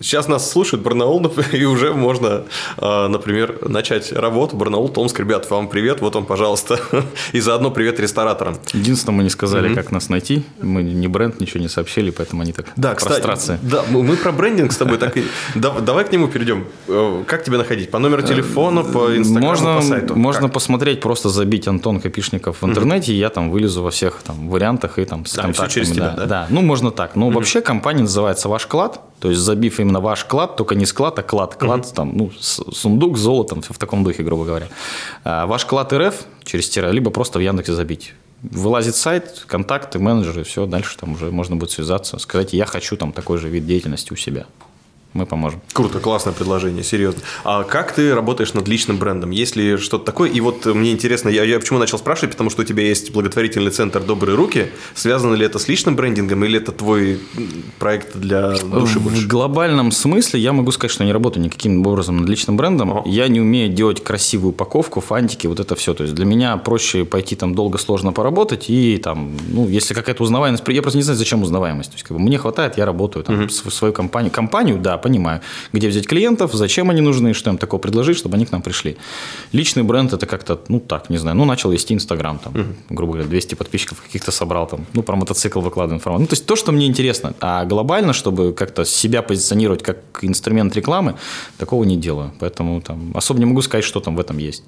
Сейчас 0.00 0.28
нас 0.28 0.50
слушает 0.50 0.82
Барнаул, 0.82 1.26
и 1.52 1.64
уже 1.64 1.92
можно, 1.92 2.44
а, 2.76 3.08
например, 3.08 3.58
начать 3.68 4.12
работу. 4.12 4.56
Барнаул, 4.56 4.88
Томск, 4.88 5.18
ребят, 5.20 5.48
вам 5.50 5.68
привет, 5.68 6.00
вот 6.00 6.14
вам, 6.14 6.26
пожалуйста. 6.26 6.80
И 7.32 7.40
заодно 7.40 7.70
привет 7.70 8.00
рестораторам. 8.00 8.56
Единственное, 8.72 9.16
мы 9.16 9.22
не 9.24 9.30
сказали, 9.30 9.70
mm-hmm. 9.70 9.74
как 9.74 9.90
нас 9.92 10.08
найти. 10.08 10.44
Мы 10.60 10.82
не 10.82 11.08
бренд, 11.08 11.40
ничего 11.40 11.60
не 11.60 11.68
сообщили, 11.68 12.10
поэтому 12.10 12.42
они 12.42 12.52
так 12.52 12.66
да, 12.76 12.94
кстати, 12.94 13.58
Да, 13.62 13.84
мы 13.90 14.16
про 14.16 14.32
брендинг 14.32 14.72
с 14.72 14.76
тобой 14.76 14.98
так 14.98 15.16
и... 15.16 15.24
Давай 15.54 16.04
к 16.04 16.12
нему 16.12 16.28
перейдем. 16.28 16.66
Э, 16.86 17.24
как 17.26 17.44
тебя 17.44 17.58
находить? 17.58 17.90
По 17.90 17.98
номеру 17.98 18.22
телефона, 18.22 18.82
по 18.82 19.16
инстаграму, 19.16 19.80
по 19.80 19.86
сайту? 19.86 20.16
Можно 20.16 20.48
посмотреть, 20.48 21.00
просто 21.00 21.28
забить 21.28 21.68
Антон 21.68 22.00
Капишников 22.00 22.62
в 22.62 22.66
интернете, 22.66 23.12
и 23.12 23.16
я 23.16 23.30
там 23.30 23.50
вылезу 23.50 23.82
во 23.82 23.90
всех 23.90 24.22
там 24.24 24.47
вариантах 24.50 24.98
и 24.98 25.04
там 25.04 25.26
с 25.26 25.34
да, 25.34 25.42
контактами. 25.42 25.70
через 25.70 25.90
тебя, 25.92 26.10
да, 26.10 26.16
да? 26.16 26.26
да? 26.26 26.46
Ну, 26.50 26.62
можно 26.62 26.90
так. 26.90 27.16
Но 27.16 27.28
mm-hmm. 27.28 27.32
вообще 27.32 27.60
компания 27.60 28.02
называется 28.02 28.48
«Ваш 28.48 28.66
клад», 28.66 29.00
то 29.20 29.30
есть 29.30 29.40
забив 29.40 29.80
именно 29.80 30.00
«Ваш 30.00 30.24
клад», 30.24 30.56
только 30.56 30.74
не 30.74 30.86
склад, 30.86 31.18
а 31.18 31.22
клад. 31.22 31.54
Клад 31.56 31.80
mm-hmm. 31.80 31.94
там, 31.94 32.16
ну, 32.16 32.30
сундук 32.38 33.16
с 33.18 33.20
золотом, 33.20 33.62
все 33.62 33.74
в 33.74 33.78
таком 33.78 34.04
духе, 34.04 34.22
грубо 34.22 34.44
говоря. 34.44 34.68
А, 35.24 35.46
«Ваш 35.46 35.64
клад 35.64 35.92
РФ» 35.92 36.14
через 36.44 36.68
тире, 36.68 36.90
либо 36.90 37.10
просто 37.10 37.38
в 37.38 37.42
Яндексе 37.42 37.72
забить. 37.74 38.14
Вылазит 38.42 38.94
сайт, 38.94 39.44
контакты, 39.46 39.98
менеджеры, 39.98 40.44
все, 40.44 40.66
дальше 40.66 40.96
там 40.96 41.14
уже 41.14 41.32
можно 41.32 41.56
будет 41.56 41.72
связаться, 41.72 42.18
сказать, 42.18 42.52
я 42.52 42.66
хочу 42.66 42.96
там 42.96 43.12
такой 43.12 43.38
же 43.38 43.48
вид 43.48 43.66
деятельности 43.66 44.12
у 44.12 44.16
себя. 44.16 44.46
Мы 45.14 45.26
поможем. 45.26 45.60
Круто, 45.72 45.98
классное 46.00 46.32
предложение, 46.32 46.84
серьезно. 46.84 47.22
А 47.44 47.64
как 47.64 47.92
ты 47.92 48.14
работаешь 48.14 48.54
над 48.54 48.68
личным 48.68 48.98
брендом? 48.98 49.30
Есть 49.30 49.56
ли 49.56 49.76
что-то 49.76 50.04
такое? 50.04 50.30
И 50.30 50.40
вот 50.40 50.66
мне 50.66 50.92
интересно, 50.92 51.28
я, 51.28 51.44
я 51.44 51.58
почему 51.58 51.78
начал 51.78 51.98
спрашивать, 51.98 52.32
потому 52.32 52.50
что 52.50 52.62
у 52.62 52.64
тебя 52.64 52.82
есть 52.82 53.12
благотворительный 53.12 53.70
центр 53.70 54.00
«Добрые 54.00 54.36
руки». 54.36 54.68
Связано 54.94 55.34
ли 55.34 55.46
это 55.46 55.58
с 55.58 55.66
личным 55.68 55.96
брендингом 55.96 56.44
или 56.44 56.58
это 56.58 56.72
твой 56.72 57.20
проект 57.78 58.16
для 58.16 58.50
души 58.50 59.00
больше? 59.00 59.22
В 59.22 59.28
глобальном 59.28 59.92
смысле 59.92 60.40
я 60.40 60.52
могу 60.52 60.72
сказать, 60.72 60.92
что 60.92 61.04
не 61.04 61.12
работаю 61.12 61.44
никаким 61.44 61.86
образом 61.86 62.18
над 62.18 62.28
личным 62.28 62.56
брендом. 62.56 62.92
Ага. 62.92 63.02
Я 63.06 63.28
не 63.28 63.40
умею 63.40 63.72
делать 63.72 64.02
красивую 64.04 64.50
упаковку, 64.50 65.00
фантики, 65.00 65.46
вот 65.46 65.58
это 65.58 65.74
все. 65.74 65.94
То 65.94 66.04
есть 66.04 66.14
для 66.14 66.26
меня 66.26 66.56
проще 66.58 67.04
пойти 67.04 67.34
там 67.34 67.54
долго, 67.54 67.78
сложно 67.78 68.12
поработать 68.12 68.66
и 68.68 68.98
там, 68.98 69.32
ну, 69.48 69.66
если 69.68 69.94
какая-то 69.94 70.22
узнаваемость, 70.22 70.62
я 70.68 70.82
просто 70.82 70.98
не 70.98 71.02
знаю, 71.02 71.18
зачем 71.18 71.42
узнаваемость. 71.42 71.90
То 71.90 71.94
есть 71.96 72.04
как 72.04 72.16
бы, 72.16 72.22
мне 72.22 72.38
хватает, 72.38 72.76
я 72.76 72.84
работаю 72.84 73.24
там 73.24 73.40
угу. 73.40 73.48
в 73.48 73.72
свою 73.72 73.92
компанию. 73.92 74.30
Компанию, 74.30 74.78
да, 74.78 74.98
понимаю, 75.08 75.40
где 75.72 75.88
взять 75.88 76.06
клиентов, 76.06 76.52
зачем 76.52 76.90
они 76.90 77.00
нужны, 77.00 77.34
что 77.34 77.50
им 77.50 77.58
такого 77.58 77.80
предложить, 77.80 78.18
чтобы 78.18 78.36
они 78.36 78.44
к 78.44 78.52
нам 78.52 78.62
пришли. 78.62 78.96
Личный 79.52 79.82
бренд 79.82 80.12
это 80.12 80.26
как-то, 80.26 80.60
ну 80.68 80.80
так, 80.80 81.10
не 81.10 81.18
знаю, 81.18 81.36
ну 81.36 81.44
начал 81.44 81.70
вести 81.70 81.94
Инстаграм, 81.94 82.38
там, 82.38 82.52
угу. 82.52 82.64
грубо 82.90 83.12
говоря, 83.14 83.28
200 83.28 83.54
подписчиков 83.54 84.02
каких-то 84.02 84.30
собрал, 84.30 84.66
там, 84.66 84.86
ну 84.92 85.02
про 85.02 85.16
мотоцикл 85.16 85.60
выкладываю 85.60 85.96
информацию. 85.96 86.22
Ну 86.22 86.26
то 86.26 86.34
есть 86.34 86.46
то, 86.46 86.56
что 86.56 86.72
мне 86.72 86.86
интересно, 86.86 87.32
а 87.40 87.64
глобально, 87.64 88.12
чтобы 88.12 88.52
как-то 88.52 88.84
себя 88.84 89.22
позиционировать 89.22 89.82
как 89.82 89.98
инструмент 90.20 90.76
рекламы, 90.76 91.14
такого 91.58 91.84
не 91.84 91.96
делаю. 91.96 92.32
Поэтому 92.38 92.80
там 92.80 93.12
особо 93.14 93.40
не 93.40 93.46
могу 93.46 93.62
сказать, 93.62 93.84
что 93.84 94.00
там 94.00 94.16
в 94.16 94.20
этом 94.20 94.38
есть. 94.38 94.62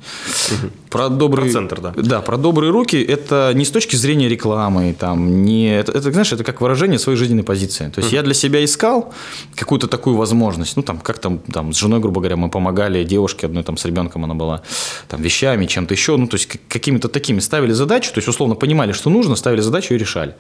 Угу. 0.50 0.70
Про 0.90 1.09
добрый... 1.09 1.44
Про 1.44 1.52
центр, 1.52 1.80
да. 1.80 1.92
Да, 1.97 2.20
про 2.23 2.37
добрые 2.37 2.70
руки 2.70 2.97
это 3.02 3.52
не 3.54 3.64
с 3.64 3.70
точки 3.70 3.97
зрения 3.97 4.28
рекламы, 4.28 4.94
там, 4.99 5.42
не... 5.42 5.78
Это, 5.78 5.92
это 5.92 6.12
знаешь, 6.12 6.32
это 6.32 6.44
как 6.44 6.61
выражение 6.61 6.99
своей 6.99 7.18
жизненной 7.18 7.44
позиции. 7.44 7.90
То 7.90 8.00
есть 8.00 8.09
угу. 8.09 8.16
я 8.16 8.23
для 8.23 8.35
себя 8.35 8.64
искал 8.64 9.12
какую-то 9.56 9.87
такую 9.87 10.16
возможность, 10.20 10.76
ну 10.76 10.82
там 10.82 10.98
как 10.98 11.18
там, 11.18 11.38
там 11.38 11.72
с 11.72 11.78
женой, 11.78 12.00
грубо 12.00 12.20
говоря, 12.20 12.36
мы 12.36 12.48
помогали 12.50 13.04
девушке 13.04 13.46
одной 13.46 13.62
там 13.62 13.76
с 13.76 13.84
ребенком 13.84 14.24
она 14.24 14.34
была, 14.34 14.62
там 15.08 15.22
вещами, 15.22 15.66
чем-то 15.66 15.94
еще, 15.94 16.16
ну 16.16 16.26
то 16.26 16.36
есть 16.36 16.48
какими-то 16.68 17.08
такими 17.08 17.40
ставили 17.40 17.72
задачу, 17.72 18.12
то 18.12 18.18
есть 18.18 18.28
условно 18.28 18.54
понимали, 18.54 18.92
что 18.92 19.10
нужно, 19.10 19.36
ставили 19.36 19.60
задачу 19.60 19.94
и 19.94 19.98
решали. 19.98 20.34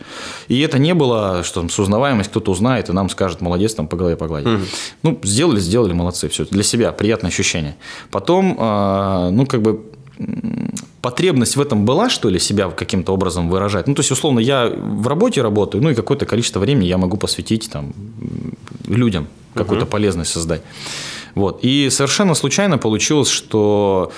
И 0.48 0.60
это 0.60 0.78
не 0.78 0.94
было, 0.94 1.42
что 1.42 1.60
там 1.60 1.70
с 1.70 1.78
узнаваемость 1.78 2.30
кто-то 2.30 2.52
узнает 2.52 2.88
и 2.88 2.92
нам 2.92 3.08
скажет, 3.08 3.40
молодец, 3.40 3.74
там 3.74 3.88
по 3.88 3.96
голове 3.96 4.16
погладить. 4.16 4.48
Угу. 4.48 4.62
Ну 5.02 5.20
сделали, 5.22 5.60
сделали, 5.60 5.92
молодцы, 5.92 6.28
все 6.28 6.44
для 6.44 6.62
себя 6.62 6.92
приятное 6.92 7.30
ощущение. 7.30 7.76
Потом, 8.10 8.56
э, 8.58 9.30
ну 9.32 9.46
как 9.46 9.62
бы 9.62 9.80
потребность 11.02 11.56
в 11.56 11.60
этом 11.60 11.84
была, 11.84 12.10
что 12.10 12.28
ли, 12.28 12.38
себя 12.38 12.68
каким-то 12.68 13.12
образом 13.12 13.48
выражать? 13.48 13.86
Ну, 13.86 13.94
то 13.94 14.00
есть, 14.00 14.10
условно, 14.10 14.40
я 14.40 14.68
в 14.68 15.06
работе 15.06 15.42
работаю, 15.42 15.82
ну, 15.82 15.90
и 15.90 15.94
какое-то 15.94 16.26
количество 16.26 16.60
времени 16.60 16.86
я 16.86 16.98
могу 16.98 17.16
посвятить 17.16 17.70
там 17.70 17.92
людям, 18.86 19.26
какую-то 19.54 19.84
угу. 19.84 19.92
полезность 19.92 20.32
создать. 20.32 20.62
Вот. 21.34 21.60
И 21.62 21.88
совершенно 21.90 22.34
случайно 22.34 22.78
получилось, 22.78 23.28
что 23.28 24.12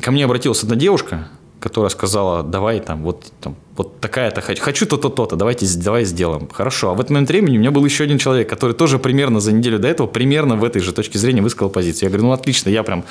ко 0.00 0.10
мне 0.10 0.24
обратилась 0.24 0.62
одна 0.62 0.76
девушка, 0.76 1.28
которая 1.64 1.88
сказала, 1.88 2.42
давай 2.42 2.78
там, 2.78 3.02
вот, 3.02 3.32
там, 3.40 3.56
вот 3.74 3.98
такая-то 3.98 4.42
хочу, 4.42 4.62
хочу 4.62 4.84
то-то, 4.84 5.08
то-то, 5.08 5.34
давайте, 5.34 5.66
давай 5.78 6.04
сделаем. 6.04 6.46
Хорошо. 6.52 6.90
А 6.90 6.94
в 6.94 7.00
этот 7.00 7.08
момент 7.10 7.30
времени 7.30 7.56
у 7.56 7.60
меня 7.60 7.70
был 7.70 7.82
еще 7.86 8.04
один 8.04 8.18
человек, 8.18 8.50
который 8.50 8.74
тоже 8.74 8.98
примерно 8.98 9.40
за 9.40 9.50
неделю 9.50 9.78
до 9.78 9.88
этого, 9.88 10.06
примерно 10.06 10.56
в 10.56 10.64
этой 10.64 10.82
же 10.82 10.92
точке 10.92 11.18
зрения 11.18 11.40
высказал 11.40 11.70
позицию. 11.70 12.08
Я 12.08 12.10
говорю, 12.10 12.26
ну 12.26 12.32
отлично, 12.32 12.68
я 12.68 12.82
прям... 12.82 13.02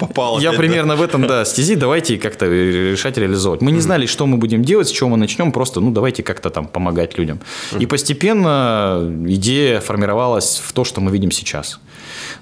Попал 0.00 0.40
Я 0.40 0.48
опять, 0.48 0.58
примерно 0.58 0.96
да? 0.96 1.00
в 1.00 1.02
этом, 1.02 1.28
да, 1.28 1.44
стези, 1.44 1.76
давайте 1.76 2.18
как-то 2.18 2.46
решать, 2.46 3.16
реализовывать. 3.18 3.62
Мы 3.62 3.70
не 3.70 3.80
знали, 3.80 4.06
что 4.06 4.26
мы 4.26 4.36
будем 4.36 4.64
делать, 4.64 4.88
с 4.88 4.90
чего 4.90 5.08
мы 5.08 5.16
начнем, 5.16 5.52
просто, 5.52 5.78
ну, 5.78 5.92
давайте 5.92 6.24
как-то 6.24 6.50
там 6.50 6.66
помогать 6.66 7.16
людям. 7.18 7.38
И 7.78 7.86
постепенно 7.86 9.00
идея 9.28 9.80
формировалась 9.80 10.60
в 10.64 10.72
то, 10.72 10.82
что 10.82 11.00
мы 11.00 11.12
видим 11.12 11.30
сейчас. 11.30 11.78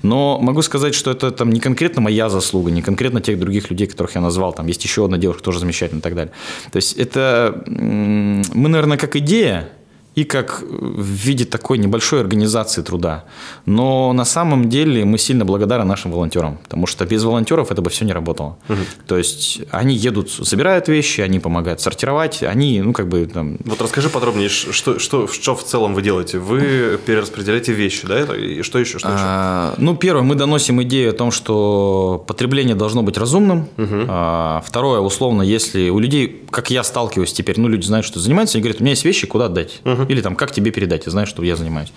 Но 0.03 0.39
могу 0.41 0.63
сказать, 0.63 0.95
что 0.95 1.11
это 1.11 1.31
там 1.31 1.51
не 1.51 1.61
конкретно 1.61 2.01
моя 2.01 2.29
заслуга, 2.29 2.71
не 2.71 2.83
конкретно 2.83 3.21
тех 3.21 3.39
других 3.39 3.71
людей, 3.71 3.87
которых 3.87 4.15
я 4.15 4.21
назвал. 4.21 4.53
Там 4.53 4.67
есть 4.67 4.83
еще 4.85 5.05
одна 5.05 5.19
девушка, 5.19 5.43
тоже 5.43 5.59
замечательная 5.59 6.01
и 6.01 6.03
так 6.03 6.15
далее. 6.15 6.33
То 6.73 6.77
есть 6.77 6.97
это 6.97 7.63
мы, 7.67 8.69
наверное, 8.69 8.99
как 8.99 9.17
идея, 9.17 9.71
и 10.15 10.25
как 10.25 10.63
в 10.63 11.03
виде 11.03 11.45
такой 11.45 11.79
небольшой 11.79 12.21
организации 12.21 12.83
труда. 12.83 13.25
Но 13.65 14.13
на 14.13 14.25
самом 14.25 14.69
деле 14.69 15.05
мы 15.05 15.19
сильно 15.19 15.45
благодарны 15.45 15.85
нашим 15.85 16.11
волонтерам, 16.11 16.59
потому 16.63 16.87
что 16.87 17.07
без 17.07 17.23
волонтеров 17.23 17.71
это 17.71 17.81
бы 17.81 17.91
все 17.91 18.05
не 18.05 18.13
работало. 18.13 18.59
Угу. 18.69 18.79
То 19.07 19.17
есть 19.17 19.61
они 19.71 19.95
едут, 19.95 20.31
забирают 20.31 20.89
вещи, 20.89 21.21
они 21.21 21.39
помогают 21.39 21.81
сортировать, 21.81 22.43
они, 22.43 22.81
ну, 22.83 22.93
как 22.93 23.09
бы 23.09 23.25
там... 23.27 23.59
Вот 23.65 23.81
расскажи 23.81 24.09
подробнее, 24.11 24.49
что, 24.49 24.99
что, 24.99 25.29
что 25.29 25.55
в 25.55 25.65
целом 25.65 25.95
вы 25.95 26.03
делаете? 26.03 26.39
Вы 26.39 26.99
перераспределяете 27.07 27.73
вещи, 27.73 28.07
да? 28.07 28.37
И 28.37 28.63
что 28.63 28.79
еще? 28.79 28.99
Что 28.99 29.09
еще? 29.09 29.19
А, 29.21 29.75
ну, 29.79 29.97
первое, 29.97 30.23
мы 30.23 30.35
доносим 30.35 30.83
идею 30.83 31.11
о 31.11 31.13
том, 31.13 31.31
что 31.31 32.25
потребление 32.27 32.75
должно 32.75 33.03
быть 33.03 33.17
разумным. 33.17 33.69
Угу. 33.79 34.07
А, 34.09 34.63
второе, 34.67 35.01
условно, 35.01 35.43
если 35.43 35.89
у 35.91 36.01
людей, 36.01 36.43
как 36.51 36.71
я 36.71 36.83
сталкиваюсь 36.83 37.33
теперь, 37.33 37.61
ну, 37.61 37.69
люди 37.69 37.87
знают, 37.87 38.05
что 38.05 38.19
занимаются, 38.19 38.59
они 38.59 38.63
говорят, 38.63 38.81
у 38.81 38.85
меня 38.85 38.93
есть 38.93 39.05
вещи, 39.05 39.27
куда 39.27 39.47
отдать? 39.47 39.81
Угу. 39.85 40.00
Или 40.09 40.21
там, 40.21 40.37
как 40.37 40.53
тебе 40.53 40.71
передать, 40.71 41.07
я 41.07 41.13
знаю, 41.13 41.27
что 41.27 41.43
я 41.43 41.57
занимаюсь. 41.57 41.93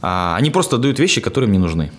А, 0.00 0.36
они 0.36 0.50
просто 0.50 0.78
дают 0.78 0.98
вещи, 0.98 1.20
которые 1.20 1.48
мне 1.48 1.58
нужны. 1.58 1.90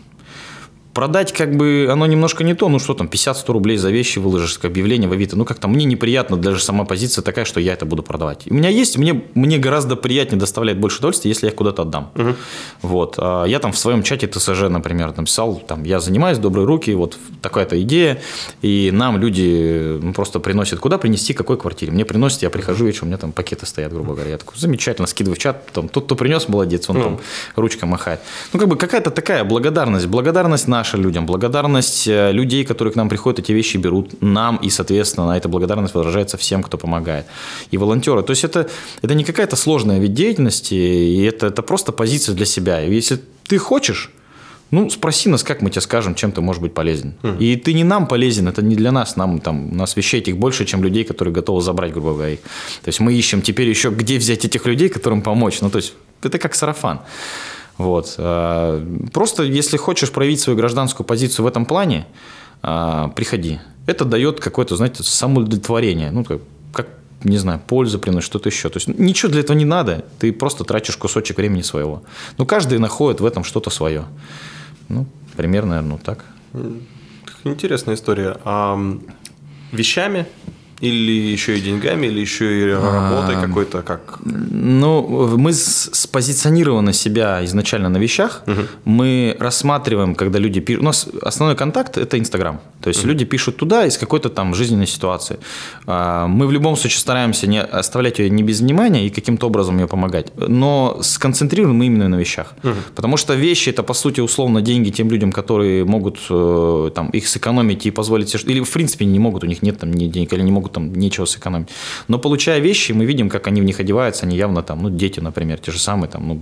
Продать 0.99 1.31
как 1.31 1.55
бы 1.55 1.87
оно 1.89 2.05
немножко 2.07 2.43
не 2.43 2.55
то, 2.55 2.67
ну 2.67 2.77
что 2.77 2.93
там, 2.93 3.07
50-100 3.07 3.53
рублей 3.53 3.77
за 3.77 3.89
вещи 3.89 4.19
выложишь, 4.19 4.55
как 4.57 4.65
объявление 4.65 5.07
в 5.07 5.13
Авито, 5.13 5.37
ну 5.37 5.45
как-то 5.45 5.69
мне 5.69 5.85
неприятно, 5.85 6.35
даже 6.35 6.61
сама 6.61 6.83
позиция 6.83 7.21
такая, 7.21 7.45
что 7.45 7.61
я 7.61 7.71
это 7.71 7.85
буду 7.85 8.03
продавать. 8.03 8.43
У 8.49 8.53
меня 8.53 8.67
есть, 8.67 8.97
мне, 8.97 9.23
мне 9.33 9.57
гораздо 9.59 9.95
приятнее 9.95 10.37
доставляет 10.37 10.77
больше 10.77 10.97
удовольствия, 10.97 11.29
если 11.29 11.45
я 11.45 11.51
их 11.51 11.55
куда-то 11.55 11.83
отдам. 11.83 12.11
Угу. 12.15 12.35
Вот. 12.81 13.15
А 13.17 13.45
я 13.45 13.59
там 13.59 13.71
в 13.71 13.77
своем 13.77 14.03
чате 14.03 14.27
ТСЖ, 14.27 14.63
например, 14.63 15.13
написал, 15.15 15.63
там, 15.65 15.85
я 15.85 16.01
занимаюсь, 16.01 16.37
добрые 16.37 16.65
руки, 16.65 16.93
вот 16.93 17.17
такая-то 17.41 17.81
идея, 17.81 18.21
и 18.61 18.91
нам 18.93 19.19
люди 19.19 19.99
ну, 20.01 20.11
просто 20.11 20.41
приносят, 20.41 20.79
куда 20.79 20.97
принести, 20.97 21.33
какой 21.33 21.57
квартире. 21.57 21.93
Мне 21.93 22.03
приносят, 22.03 22.41
я 22.41 22.49
прихожу 22.49 22.83
вечером, 22.85 23.07
у 23.07 23.11
меня 23.11 23.17
там 23.17 23.31
пакеты 23.31 23.65
стоят, 23.65 23.93
грубо 23.93 24.15
говоря. 24.15 24.31
Я 24.31 24.37
такой, 24.37 24.57
замечательно, 24.57 25.07
скидываю 25.07 25.37
в 25.37 25.39
чат, 25.39 25.65
там, 25.71 25.87
тот, 25.87 26.03
кто 26.03 26.15
принес, 26.15 26.49
молодец, 26.49 26.89
он 26.89 26.97
угу. 26.97 27.03
там 27.05 27.19
ручкой 27.55 27.85
махает. 27.85 28.19
Ну, 28.51 28.59
как 28.59 28.67
бы 28.67 28.75
какая-то 28.75 29.11
такая 29.11 29.45
благодарность, 29.45 30.07
благодарность 30.07 30.67
на 30.67 30.88
наша 30.89 30.97
людям, 30.97 31.25
благодарность 31.25 32.07
э, 32.07 32.31
людей, 32.31 32.65
которые 32.65 32.91
к 32.91 32.95
нам 32.95 33.09
приходят, 33.09 33.39
эти 33.39 33.51
вещи 33.51 33.77
берут 33.77 34.21
нам, 34.21 34.57
и, 34.57 34.69
соответственно, 34.69 35.27
на 35.27 35.37
эта 35.37 35.47
благодарность 35.47 35.95
выражается 35.95 36.37
всем, 36.37 36.63
кто 36.63 36.77
помогает. 36.77 37.25
И 37.71 37.77
волонтеры. 37.77 38.23
То 38.23 38.31
есть 38.31 38.43
это, 38.43 38.67
это 39.03 39.13
не 39.13 39.23
какая-то 39.23 39.55
сложная 39.55 39.99
вид 39.99 40.13
деятельности, 40.13 40.73
и 40.73 41.23
это, 41.23 41.47
это 41.47 41.61
просто 41.61 41.91
позиция 41.91 42.35
для 42.35 42.45
себя. 42.45 42.81
И 42.81 42.93
если 42.93 43.19
ты 43.47 43.57
хочешь, 43.57 44.11
ну, 44.71 44.89
спроси 44.89 45.29
нас, 45.29 45.43
как 45.43 45.61
мы 45.61 45.69
тебе 45.69 45.81
скажем, 45.81 46.15
чем 46.15 46.31
ты 46.31 46.41
можешь 46.41 46.61
быть 46.61 46.73
полезен. 46.73 47.13
Mm. 47.23 47.37
И 47.39 47.55
ты 47.55 47.73
не 47.73 47.83
нам 47.83 48.07
полезен, 48.07 48.47
это 48.47 48.61
не 48.61 48.75
для 48.75 48.91
нас. 48.91 49.17
Нам 49.17 49.39
там, 49.39 49.71
у 49.71 49.75
нас 49.75 49.97
вещей 49.97 50.21
этих 50.21 50.37
больше, 50.37 50.65
чем 50.65 50.83
людей, 50.83 51.03
которые 51.03 51.33
готовы 51.33 51.61
забрать, 51.61 51.91
грубо 51.91 52.13
говоря. 52.13 52.35
То 52.83 52.89
есть 52.89 52.99
мы 52.99 53.13
ищем 53.13 53.41
теперь 53.41 53.69
еще, 53.69 53.89
где 53.89 54.17
взять 54.17 54.45
этих 54.45 54.65
людей, 54.65 54.89
которым 54.89 55.21
помочь. 55.21 55.61
Ну, 55.61 55.69
то 55.69 55.77
есть 55.77 55.93
это 56.23 56.37
как 56.37 56.55
сарафан. 56.55 56.99
Вот. 57.79 58.15
Э, 58.17 58.85
просто, 59.13 59.43
если 59.43 59.77
хочешь 59.77 60.11
проявить 60.11 60.41
свою 60.41 60.59
гражданскую 60.59 61.07
позицию 61.07 61.45
в 61.45 61.47
этом 61.47 61.65
плане, 61.65 62.05
э, 62.61 63.07
приходи. 63.15 63.59
Это 63.87 64.03
дает 64.03 64.41
какое-то, 64.41 64.75
знаете, 64.75 65.01
самоудовлетворение. 65.01 66.11
Ну, 66.11 66.25
как, 66.25 66.41
как 66.73 66.87
не 67.23 67.37
знаю, 67.37 67.61
пользу 67.65 67.97
приносит, 67.97 68.25
что-то 68.25 68.49
еще. 68.49 68.67
То 68.67 68.77
есть 68.77 68.87
ничего 68.99 69.31
для 69.31 69.39
этого 69.39 69.55
не 69.55 69.63
надо, 69.63 70.03
ты 70.19 70.33
просто 70.33 70.65
тратишь 70.65 70.97
кусочек 70.97 71.37
времени 71.37 71.61
своего. 71.61 72.03
Ну, 72.37 72.45
каждый 72.45 72.79
находит 72.79 73.21
в 73.21 73.25
этом 73.25 73.45
что-то 73.45 73.69
свое. 73.69 74.03
Ну, 74.89 75.05
примерно, 75.37 75.69
наверное, 75.69 75.93
вот 75.93 76.03
так. 76.03 76.25
Интересная 77.45 77.95
история. 77.95 78.37
А 78.43 78.77
вещами 79.71 80.25
или 80.81 81.31
еще 81.31 81.57
и 81.57 81.61
деньгами, 81.61 82.07
или 82.07 82.21
еще 82.21 82.61
и 82.61 82.71
работой 82.71 83.35
а, 83.35 83.41
какой-то, 83.41 83.81
как? 83.81 84.19
Ну, 84.23 85.37
мы 85.37 85.53
спозиционированы 85.53 86.93
себя 86.93 87.43
изначально 87.43 87.89
на 87.89 87.97
вещах. 87.97 88.43
Угу. 88.47 88.61
Мы 88.85 89.35
рассматриваем, 89.39 90.15
когда 90.15 90.39
люди 90.39 90.61
пишут... 90.61 90.81
У 90.81 90.85
нас 90.85 91.07
основной 91.21 91.57
контакт– 91.57 91.97
это 91.97 92.17
Инстаграм. 92.17 92.61
То 92.81 92.89
есть, 92.89 93.01
угу. 93.01 93.09
люди 93.09 93.25
пишут 93.25 93.57
туда 93.57 93.85
из 93.85 93.97
какой-то 93.97 94.29
там 94.29 94.55
жизненной 94.55 94.87
ситуации. 94.87 95.39
А, 95.85 96.27
мы 96.27 96.47
в 96.47 96.51
любом 96.51 96.77
случае 96.77 96.99
стараемся 96.99 97.47
не 97.47 97.61
оставлять 97.61 98.19
ее 98.19 98.29
не 98.29 98.43
без 98.43 98.61
внимания 98.61 99.05
и 99.05 99.09
каким-то 99.09 99.47
образом 99.47 99.79
ее 99.79 99.87
помогать. 99.87 100.31
Но 100.37 100.99
сконцентрируем 101.01 101.75
мы 101.75 101.87
именно 101.87 102.07
на 102.07 102.15
вещах. 102.15 102.53
Угу. 102.63 102.73
Потому 102.95 103.17
что 103.17 103.33
вещи– 103.33 103.69
это, 103.71 103.83
по 103.83 103.93
сути, 103.93 104.21
условно 104.21 104.61
деньги 104.61 104.91
тем 104.91 105.09
людям, 105.09 105.33
которые 105.33 105.83
могут 105.83 106.19
э, 106.29 106.91
там, 106.95 107.09
их 107.09 107.27
сэкономить 107.27 107.85
и 107.85 107.91
позволить... 107.91 108.33
Или, 108.47 108.61
в 108.61 108.71
принципе, 108.71 109.05
не 109.05 109.19
могут, 109.19 109.43
у 109.43 109.47
них 109.47 109.61
нет 109.61 109.77
там 109.79 109.91
ни 109.91 110.07
денег, 110.07 110.31
или 110.33 110.41
не 110.41 110.51
могут 110.51 110.68
могут 110.69 110.73
там 110.73 110.93
нечего 110.93 111.25
сэкономить. 111.25 111.69
Но 112.07 112.19
получая 112.19 112.61
вещи, 112.61 112.93
мы 112.93 113.05
видим, 113.05 113.29
как 113.29 113.47
они 113.47 113.61
в 113.61 113.65
них 113.65 113.79
одеваются, 113.79 114.25
они 114.25 114.37
явно 114.37 114.61
там, 114.61 114.83
ну, 114.83 114.89
дети, 114.89 115.21
например, 115.21 115.57
те 115.57 115.71
же 115.71 115.79
самые, 115.79 116.09
там, 116.09 116.27
ну, 116.27 116.39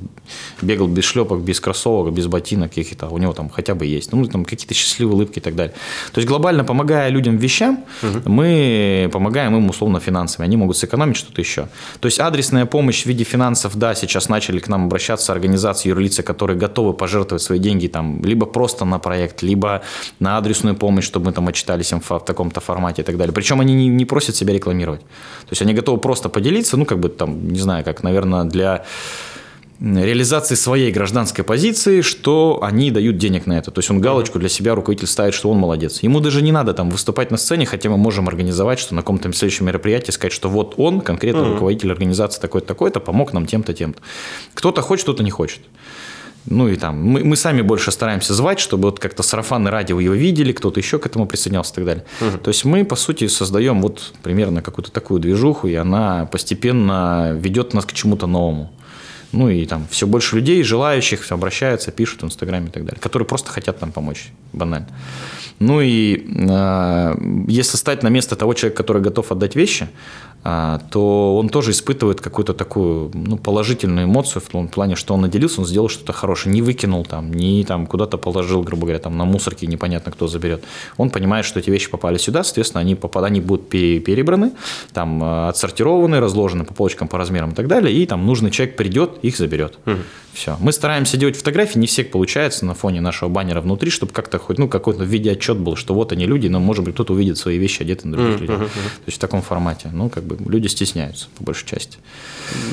бегал 0.61 0.87
без 0.87 1.03
шлепок, 1.03 1.39
без 1.39 1.59
кроссовок, 1.59 2.13
без 2.13 2.27
ботинок 2.27 2.69
каких-то, 2.69 3.09
у 3.09 3.17
него 3.17 3.33
там 3.33 3.49
хотя 3.49 3.73
бы 3.73 3.85
есть, 3.85 4.13
ну, 4.13 4.25
там 4.25 4.45
какие-то 4.45 4.73
счастливые 4.73 5.15
улыбки 5.15 5.39
и 5.39 5.41
так 5.41 5.55
далее. 5.55 5.73
То 6.13 6.21
есть 6.21 6.27
глобально 6.27 6.63
помогая 6.63 7.09
людям 7.09 7.37
вещам, 7.37 7.77
угу. 8.03 8.29
мы 8.29 9.09
помогаем 9.11 9.55
им 9.55 9.69
условно 9.69 9.99
финансами, 9.99 10.45
они 10.47 10.57
могут 10.57 10.77
сэкономить 10.77 11.15
что-то 11.15 11.41
еще. 11.41 11.67
То 11.99 12.07
есть 12.07 12.19
адресная 12.19 12.65
помощь 12.65 13.03
в 13.03 13.07
виде 13.07 13.23
финансов, 13.23 13.75
да, 13.75 13.95
сейчас 13.95 14.29
начали 14.29 14.59
к 14.59 14.69
нам 14.69 14.85
обращаться 14.85 15.31
организации, 15.33 15.89
юрлицы, 15.89 16.23
которые 16.23 16.57
готовы 16.57 16.93
пожертвовать 16.93 17.41
свои 17.41 17.59
деньги 17.59 17.87
там 17.87 18.21
либо 18.23 18.45
просто 18.45 18.85
на 18.85 18.99
проект, 18.99 19.43
либо 19.43 19.81
на 20.19 20.37
адресную 20.37 20.75
помощь, 20.75 21.05
чтобы 21.05 21.27
мы 21.27 21.33
там 21.33 21.47
отчитались 21.47 21.91
им 21.91 21.99
в 21.99 22.19
таком-то 22.19 22.59
формате 22.59 23.01
и 23.01 23.05
так 23.05 23.17
далее. 23.17 23.33
Причем 23.33 23.59
они 23.61 23.73
не, 23.75 23.87
не 23.87 24.05
просят 24.17 24.35
себя 24.35 24.51
рекламировать. 24.51 25.01
То 25.01 25.51
есть 25.51 25.61
они 25.61 25.75
готовы 25.75 25.99
просто 25.99 26.27
поделиться, 26.27 26.75
ну, 26.75 26.85
как 26.85 26.99
бы 26.99 27.09
там, 27.09 27.49
не 27.49 27.59
знаю, 27.59 27.85
как, 27.85 28.01
наверное, 28.01 28.45
для 28.45 28.83
реализации 29.79 30.55
своей 30.55 30.91
гражданской 30.91 31.43
позиции, 31.43 32.01
что 32.01 32.57
они 32.63 32.89
дают 32.89 33.17
денег 33.17 33.45
на 33.45 33.59
это. 33.59 33.69
То 33.69 33.77
есть 33.77 33.91
он 33.91 34.01
галочку 34.01 34.39
для 34.39 34.49
себя 34.49 34.73
руководитель 34.73 35.07
ставит, 35.07 35.35
что 35.35 35.51
он 35.51 35.59
молодец. 35.59 36.01
Ему 36.01 36.19
даже 36.19 36.41
не 36.41 36.51
надо 36.51 36.73
там 36.73 36.89
выступать 36.89 37.29
на 37.29 37.37
сцене, 37.37 37.67
хотя 37.67 37.89
мы 37.91 37.97
можем 37.97 38.27
организовать, 38.27 38.79
что 38.79 38.95
на 38.95 39.01
каком-то 39.01 39.31
следующем 39.33 39.67
мероприятии 39.67 40.09
сказать, 40.09 40.33
что 40.33 40.49
вот 40.49 40.73
он, 40.77 41.01
конкретно 41.01 41.43
руководитель 41.45 41.91
организации 41.91 42.41
такой-то, 42.41 42.65
такой-то, 42.65 42.99
помог 42.99 43.33
нам 43.33 43.45
тем-то, 43.45 43.75
тем-то. 43.75 44.01
Кто-то 44.55 44.81
хочет, 44.81 45.03
кто-то 45.03 45.21
не 45.21 45.29
хочет. 45.29 45.59
Ну 46.49 46.69
и 46.69 46.77
там, 46.77 47.03
мы, 47.03 47.23
мы 47.23 47.35
сами 47.35 47.61
больше 47.61 47.91
стараемся 47.91 48.33
звать, 48.33 48.59
чтобы 48.59 48.85
вот 48.85 48.99
как-то 48.99 49.21
сарафаны 49.21 49.69
радио 49.69 49.99
его 49.99 50.15
видели, 50.15 50.53
кто-то 50.53 50.79
еще 50.79 50.97
к 50.97 51.05
этому 51.05 51.27
присоединялся 51.27 51.73
и 51.73 51.75
так 51.75 51.85
далее. 51.85 52.05
Угу. 52.21 52.37
То 52.37 52.47
есть 52.49 52.65
мы, 52.65 52.85
по 52.85 52.95
сути, 52.95 53.27
создаем 53.27 53.81
вот 53.81 54.13
примерно 54.23 54.61
какую-то 54.61 54.91
такую 54.91 55.19
движуху, 55.19 55.67
и 55.67 55.75
она 55.75 56.25
постепенно 56.25 57.33
ведет 57.33 57.73
нас 57.73 57.85
к 57.85 57.93
чему-то 57.93 58.27
новому. 58.27 58.71
Ну 59.33 59.49
и 59.49 59.65
там 59.65 59.85
все 59.89 60.07
больше 60.07 60.37
людей, 60.37 60.63
желающих, 60.63 61.29
обращаются, 61.31 61.91
пишут 61.91 62.21
в 62.21 62.25
Инстаграме 62.25 62.67
и 62.67 62.71
так 62.71 62.85
далее, 62.85 62.99
которые 63.01 63.27
просто 63.27 63.51
хотят 63.51 63.81
нам 63.81 63.91
помочь, 63.91 64.31
банально. 64.53 64.87
Ну 65.59 65.81
и 65.81 66.23
э, 66.49 67.15
если 67.47 67.77
стать 67.77 68.03
на 68.03 68.07
место 68.07 68.35
того 68.35 68.53
человека, 68.53 68.77
который 68.77 69.01
готов 69.01 69.31
отдать 69.31 69.55
вещи, 69.55 69.89
то 70.43 71.37
он 71.37 71.49
тоже 71.49 71.71
испытывает 71.71 72.21
какую-то 72.21 72.53
такую 72.53 73.11
ну, 73.13 73.37
положительную 73.37 74.05
эмоцию 74.05 74.41
в 74.41 74.47
том 74.47 74.67
плане, 74.69 74.95
что 74.95 75.13
он 75.13 75.21
наделился, 75.21 75.59
он 75.59 75.67
сделал 75.67 75.89
что-то 75.89 76.13
хорошее, 76.13 76.53
не 76.53 76.61
выкинул 76.61 77.03
там, 77.03 77.33
не 77.33 77.65
там 77.65 77.85
куда-то 77.85 78.17
положил, 78.17 78.63
грубо 78.63 78.83
говоря, 78.83 78.99
там 78.99 79.17
на 79.17 79.25
мусорке, 79.25 79.67
непонятно 79.67 80.11
кто 80.11 80.27
заберет. 80.27 80.63
Он 80.95 81.09
понимает, 81.09 81.45
что 81.45 81.59
эти 81.59 81.69
вещи 81.69 81.89
попали 81.89 82.17
сюда, 82.17 82.43
соответственно, 82.43 82.81
они, 82.81 82.95
попад... 82.95 83.25
они 83.25 83.41
будут 83.41 83.67
перебраны, 83.69 84.51
там 84.93 85.21
э, 85.21 85.49
отсортированы, 85.49 86.19
разложены 86.19 86.63
по 86.63 86.73
полочкам, 86.73 87.07
по 87.07 87.17
размерам 87.17 87.51
и 87.51 87.55
так 87.55 87.67
далее, 87.67 87.93
и 87.93 88.05
там 88.05 88.25
нужный 88.25 88.51
человек 88.51 88.77
придет, 88.77 89.19
их 89.23 89.35
заберет. 89.37 89.77
Угу. 89.85 89.97
Все. 90.37 90.55
Мы 90.59 90.71
стараемся 90.71 91.17
делать 91.17 91.35
фотографии, 91.35 91.79
не 91.79 91.87
всех 91.87 92.11
получается 92.11 92.63
на 92.63 92.75
фоне 92.75 93.01
нашего 93.01 93.27
баннера 93.27 93.59
внутри, 93.59 93.89
чтобы 93.89 94.13
как-то 94.13 94.37
хоть, 94.37 94.59
ну, 94.59 94.67
какой-то 94.67 95.03
виде 95.03 95.31
отчет 95.31 95.57
был, 95.57 95.75
что 95.75 95.95
вот 95.95 96.11
они 96.11 96.27
люди, 96.27 96.47
но, 96.47 96.59
может 96.59 96.85
быть, 96.85 96.93
кто-то 96.93 97.13
увидит 97.13 97.39
свои 97.39 97.57
вещи 97.57 97.81
одеты 97.81 98.07
на 98.07 98.17
других 98.17 98.35
mm-hmm. 98.35 98.41
людей. 98.41 98.57
То 98.57 99.03
есть 99.07 99.17
в 99.17 99.19
таком 99.19 99.41
формате. 99.41 99.89
Ну, 99.91 100.09
как 100.09 100.23
бы 100.27 100.37
люди 100.49 100.67
стесняются, 100.67 101.27
по 101.37 101.43
большей 101.43 101.67
части. 101.67 101.97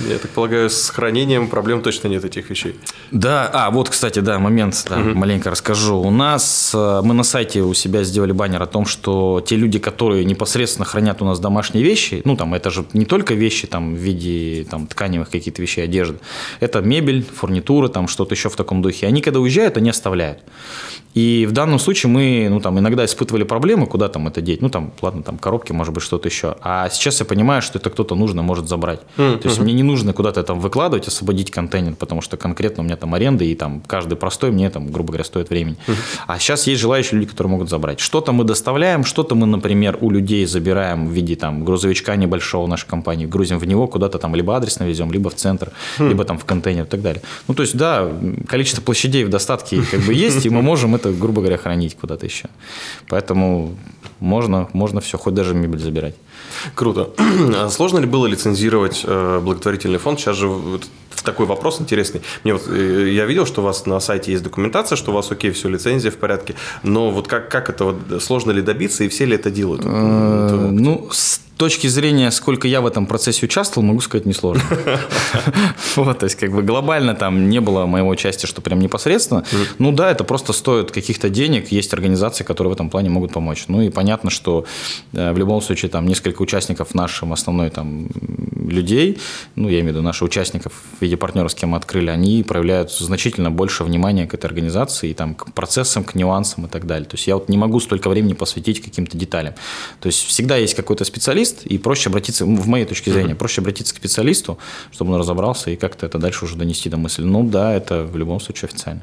Я 0.08 0.18
так 0.18 0.30
полагаю, 0.30 0.70
с 0.70 0.88
хранением 0.90 1.48
проблем 1.48 1.82
точно 1.82 2.08
нет 2.08 2.24
этих 2.24 2.48
вещей. 2.50 2.76
Да, 3.10 3.50
а, 3.52 3.70
вот, 3.70 3.88
кстати, 3.88 4.20
да, 4.20 4.38
момент, 4.38 4.84
да, 4.88 4.96
mm-hmm. 4.96 5.14
маленько 5.14 5.50
расскажу. 5.50 5.98
У 5.98 6.10
нас, 6.10 6.72
э, 6.74 7.00
мы 7.02 7.14
на 7.14 7.24
сайте 7.24 7.62
у 7.62 7.74
себя 7.74 8.04
сделали 8.04 8.32
баннер 8.32 8.62
о 8.62 8.66
том, 8.66 8.86
что 8.86 9.42
те 9.44 9.56
люди, 9.56 9.78
которые 9.78 10.24
непосредственно 10.24 10.84
хранят 10.84 11.22
у 11.22 11.24
нас 11.24 11.40
домашние 11.40 11.82
вещи, 11.82 12.22
ну, 12.24 12.36
там, 12.36 12.54
это 12.54 12.70
же 12.70 12.84
не 12.92 13.04
только 13.04 13.34
вещи 13.34 13.66
там 13.66 13.94
в 13.94 13.98
виде 13.98 14.64
там 14.70 14.86
тканевых 14.86 15.30
каких-то 15.30 15.60
вещей, 15.60 15.82
одежды, 15.82 16.18
это 16.60 16.80
мебель, 16.80 17.24
фурнитура, 17.24 17.54
фурнитура, 17.54 17.88
там 17.88 18.08
что-то 18.08 18.34
еще 18.34 18.48
в 18.48 18.56
таком 18.56 18.82
духе. 18.82 19.06
Они, 19.06 19.20
когда 19.20 19.40
уезжают, 19.40 19.76
они 19.76 19.90
оставляют. 19.90 20.38
И 21.14 21.46
в 21.48 21.52
данном 21.52 21.78
случае 21.78 22.10
мы, 22.10 22.48
ну, 22.50 22.60
там, 22.60 22.78
иногда 22.78 23.04
испытывали 23.04 23.44
проблемы, 23.44 23.86
куда 23.86 24.08
там 24.08 24.26
это 24.26 24.40
деть. 24.40 24.62
Ну, 24.62 24.68
там, 24.68 24.92
ладно, 25.00 25.22
там, 25.22 25.38
коробки, 25.38 25.72
может 25.72 25.94
быть, 25.94 26.02
что-то 26.02 26.28
еще. 26.28 26.56
А 26.60 26.88
сейчас 26.90 27.20
я 27.20 27.26
понимаю, 27.26 27.43
что 27.60 27.78
это 27.78 27.90
кто-то 27.90 28.14
нужно 28.14 28.42
может 28.42 28.68
забрать. 28.68 29.00
Mm-hmm. 29.16 29.38
То 29.38 29.48
есть, 29.48 29.60
мне 29.60 29.72
не 29.72 29.82
нужно 29.82 30.12
куда-то 30.12 30.42
там 30.42 30.60
выкладывать, 30.60 31.08
освободить 31.08 31.50
контейнер, 31.50 31.94
потому 31.94 32.20
что 32.20 32.36
конкретно 32.36 32.82
у 32.82 32.86
меня 32.86 32.96
там 32.96 33.14
аренда, 33.14 33.44
и 33.44 33.54
там 33.54 33.82
каждый 33.86 34.16
простой 34.16 34.50
мне, 34.50 34.70
там, 34.70 34.90
грубо 34.90 35.08
говоря, 35.08 35.24
стоит 35.24 35.50
времени. 35.50 35.76
Mm-hmm. 35.86 35.94
А 36.26 36.38
сейчас 36.38 36.66
есть 36.66 36.80
желающие 36.80 37.18
люди, 37.18 37.30
которые 37.30 37.50
могут 37.52 37.68
забрать. 37.70 38.00
Что-то 38.00 38.32
мы 38.32 38.44
доставляем, 38.44 39.04
что-то 39.04 39.34
мы, 39.34 39.46
например, 39.46 39.98
у 40.00 40.10
людей 40.10 40.46
забираем 40.46 41.08
в 41.08 41.10
виде 41.10 41.36
там 41.36 41.64
грузовичка 41.64 42.16
небольшого 42.16 42.66
нашей 42.66 42.86
компании, 42.86 43.26
грузим 43.26 43.58
в 43.58 43.64
него 43.66 43.86
куда-то 43.86 44.18
там 44.18 44.34
либо 44.34 44.56
адрес 44.56 44.78
навезем, 44.78 45.12
либо 45.12 45.30
в 45.30 45.34
центр, 45.34 45.72
mm-hmm. 45.98 46.08
либо 46.08 46.24
там 46.24 46.38
в 46.38 46.44
контейнер 46.44 46.84
и 46.84 46.88
так 46.88 47.02
далее. 47.02 47.22
Ну, 47.48 47.54
то 47.54 47.62
есть, 47.62 47.76
да, 47.76 48.08
количество 48.48 48.82
площадей 48.82 49.24
в 49.24 49.30
достатке 49.30 49.82
как 49.90 50.00
бы 50.00 50.14
есть, 50.14 50.46
и 50.46 50.50
мы 50.50 50.62
можем 50.62 50.94
это, 50.94 51.12
грубо 51.12 51.40
говоря, 51.40 51.58
хранить 51.58 51.96
куда-то 51.96 52.26
еще. 52.26 52.48
Поэтому 53.08 53.76
можно, 54.20 54.68
можно 54.72 55.00
все, 55.00 55.18
хоть 55.18 55.34
даже 55.34 55.54
мебель 55.54 55.78
забирать. 55.78 56.14
Круто. 56.74 57.10
А 57.54 57.70
сложно 57.70 57.98
ли 57.98 58.06
было 58.06 58.26
лицензировать 58.26 59.02
э, 59.04 59.40
благотворительный 59.42 59.98
фонд? 59.98 60.20
Сейчас 60.20 60.36
же 60.36 60.50
такой 61.24 61.46
вопрос 61.46 61.80
интересный. 61.80 62.22
Мне 62.44 62.54
вот, 62.54 62.68
э, 62.68 63.10
я 63.10 63.24
видел, 63.24 63.46
что 63.46 63.62
у 63.62 63.64
вас 63.64 63.86
на 63.86 64.00
сайте 64.00 64.32
есть 64.32 64.44
документация, 64.44 64.96
что 64.96 65.10
у 65.10 65.14
вас 65.14 65.30
окей, 65.30 65.50
все, 65.50 65.68
лицензия 65.68 66.10
в 66.10 66.16
порядке. 66.16 66.54
Но 66.82 67.10
вот 67.10 67.26
как, 67.28 67.50
как 67.50 67.70
это, 67.70 67.84
вот, 67.84 68.22
сложно 68.22 68.52
ли 68.52 68.62
добиться, 68.62 69.04
и 69.04 69.08
все 69.08 69.24
ли 69.24 69.34
это 69.34 69.50
делают? 69.50 69.82
Э, 69.84 70.68
ну, 70.70 71.08
точки 71.56 71.86
зрения, 71.86 72.30
сколько 72.30 72.68
я 72.68 72.80
в 72.80 72.86
этом 72.86 73.06
процессе 73.06 73.46
участвовал, 73.46 73.86
могу 73.86 74.00
сказать, 74.00 74.26
несложно. 74.26 74.62
Вот, 75.96 76.18
то 76.18 76.24
есть, 76.24 76.36
как 76.36 76.50
бы 76.50 76.62
глобально 76.62 77.14
там 77.14 77.48
не 77.48 77.60
было 77.60 77.86
моего 77.86 78.08
участия, 78.08 78.48
что 78.48 78.60
прям 78.60 78.80
непосредственно. 78.80 79.44
Ну 79.78 79.92
да, 79.92 80.10
это 80.10 80.24
просто 80.24 80.52
стоит 80.52 80.90
каких-то 80.90 81.28
денег. 81.28 81.70
Есть 81.70 81.92
организации, 81.94 82.42
которые 82.42 82.70
в 82.70 82.74
этом 82.74 82.90
плане 82.90 83.10
могут 83.10 83.32
помочь. 83.32 83.64
Ну 83.68 83.80
и 83.80 83.90
понятно, 83.90 84.30
что 84.30 84.64
э, 85.12 85.32
в 85.32 85.38
любом 85.38 85.62
случае 85.62 85.90
там 85.90 86.06
несколько 86.06 86.42
участников 86.42 86.94
нашим 86.94 87.32
основной 87.32 87.70
там 87.70 88.08
людей, 88.68 89.18
ну 89.54 89.68
я 89.68 89.80
имею 89.80 89.86
в 89.86 89.96
виду 89.96 90.02
наших 90.02 90.22
участников 90.22 90.72
в 90.98 91.02
виде 91.02 91.16
партнеров, 91.16 91.52
с 91.52 91.54
кем 91.54 91.70
мы 91.70 91.76
открыли, 91.76 92.10
они 92.10 92.42
проявляют 92.42 92.92
значительно 92.92 93.50
больше 93.50 93.84
внимания 93.84 94.26
к 94.26 94.34
этой 94.34 94.46
организации 94.46 95.10
и 95.10 95.14
там 95.14 95.34
к 95.34 95.52
процессам, 95.52 96.02
к 96.04 96.14
нюансам 96.14 96.66
и 96.66 96.68
так 96.68 96.86
далее. 96.86 97.08
То 97.08 97.16
есть 97.16 97.26
я 97.26 97.34
вот 97.34 97.48
не 97.48 97.56
могу 97.56 97.80
столько 97.80 98.08
времени 98.08 98.32
посвятить 98.32 98.82
каким-то 98.82 99.16
деталям. 99.16 99.54
То 100.00 100.06
есть 100.08 100.24
всегда 100.26 100.56
есть 100.56 100.74
какой-то 100.74 101.04
специалист, 101.04 101.43
специалист, 101.44 101.66
и 101.66 101.78
проще 101.78 102.10
обратиться, 102.10 102.44
в 102.44 102.66
моей 102.66 102.84
точке 102.84 103.12
зрения, 103.12 103.34
проще 103.34 103.60
обратиться 103.60 103.94
к 103.94 103.96
специалисту, 103.96 104.58
чтобы 104.92 105.12
он 105.12 105.20
разобрался 105.20 105.70
и 105.70 105.76
как-то 105.76 106.06
это 106.06 106.18
дальше 106.18 106.44
уже 106.44 106.56
донести 106.56 106.90
до 106.90 106.96
мысли. 106.96 107.22
Ну 107.22 107.44
да, 107.44 107.74
это 107.74 108.04
в 108.04 108.16
любом 108.16 108.40
случае 108.40 108.68
официально. 108.68 109.02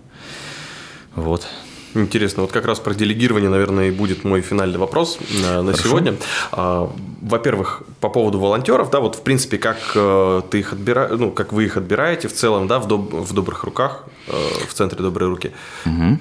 Вот. 1.15 1.45
Интересно, 1.93 2.43
вот 2.43 2.51
как 2.54 2.65
раз 2.65 2.80
про 2.80 2.93
делегирование, 2.93 3.49
наверное, 3.49 3.89
и 3.89 3.91
будет 3.91 4.23
мой 4.23 4.41
финальный 4.41 4.77
вопрос 4.80 5.19
на, 5.43 5.62
на 5.62 5.73
сегодня. 5.73 6.15
А, 6.54 6.89
во-первых, 7.21 7.84
по 7.99 8.10
поводу 8.10 8.39
волонтеров, 8.39 8.89
да, 8.89 9.01
вот 9.01 9.15
в 9.15 9.21
принципе, 9.21 9.58
как 9.58 9.77
э, 9.95 10.41
ты 10.49 10.60
их 10.60 10.71
отбираешь, 10.71 11.19
ну, 11.19 11.32
как 11.32 11.51
вы 11.51 11.65
их 11.65 11.75
отбираете 11.75 12.30
в 12.30 12.34
целом, 12.34 12.67
да, 12.67 12.80
в, 12.80 12.88
доб- 12.88 13.21
в 13.21 13.34
добрых 13.34 13.65
руках, 13.65 14.06
э, 14.27 14.32
в 14.69 14.73
центре 14.73 14.99
доброй 14.99 15.27
руки. 15.27 15.51
Угу. 15.86 16.19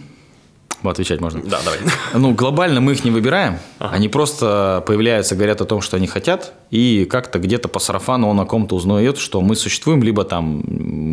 Отвечать 0.82 1.20
можно? 1.20 1.40
Да, 1.42 1.60
давай. 1.64 1.78
Ну, 2.14 2.32
глобально 2.32 2.80
мы 2.80 2.92
их 2.92 3.04
не 3.04 3.10
выбираем. 3.10 3.58
Ага. 3.78 3.94
Они 3.94 4.08
просто 4.08 4.82
появляются, 4.86 5.36
говорят 5.36 5.60
о 5.60 5.64
том, 5.64 5.80
что 5.80 5.96
они 5.96 6.06
хотят, 6.06 6.52
и 6.70 7.06
как-то 7.10 7.38
где-то 7.38 7.68
по 7.68 7.78
сарафану 7.78 8.28
он 8.28 8.40
о 8.40 8.46
ком-то 8.46 8.74
узнает, 8.74 9.18
что 9.18 9.40
мы 9.40 9.56
существуем, 9.56 10.02
либо 10.02 10.24
там 10.24 10.62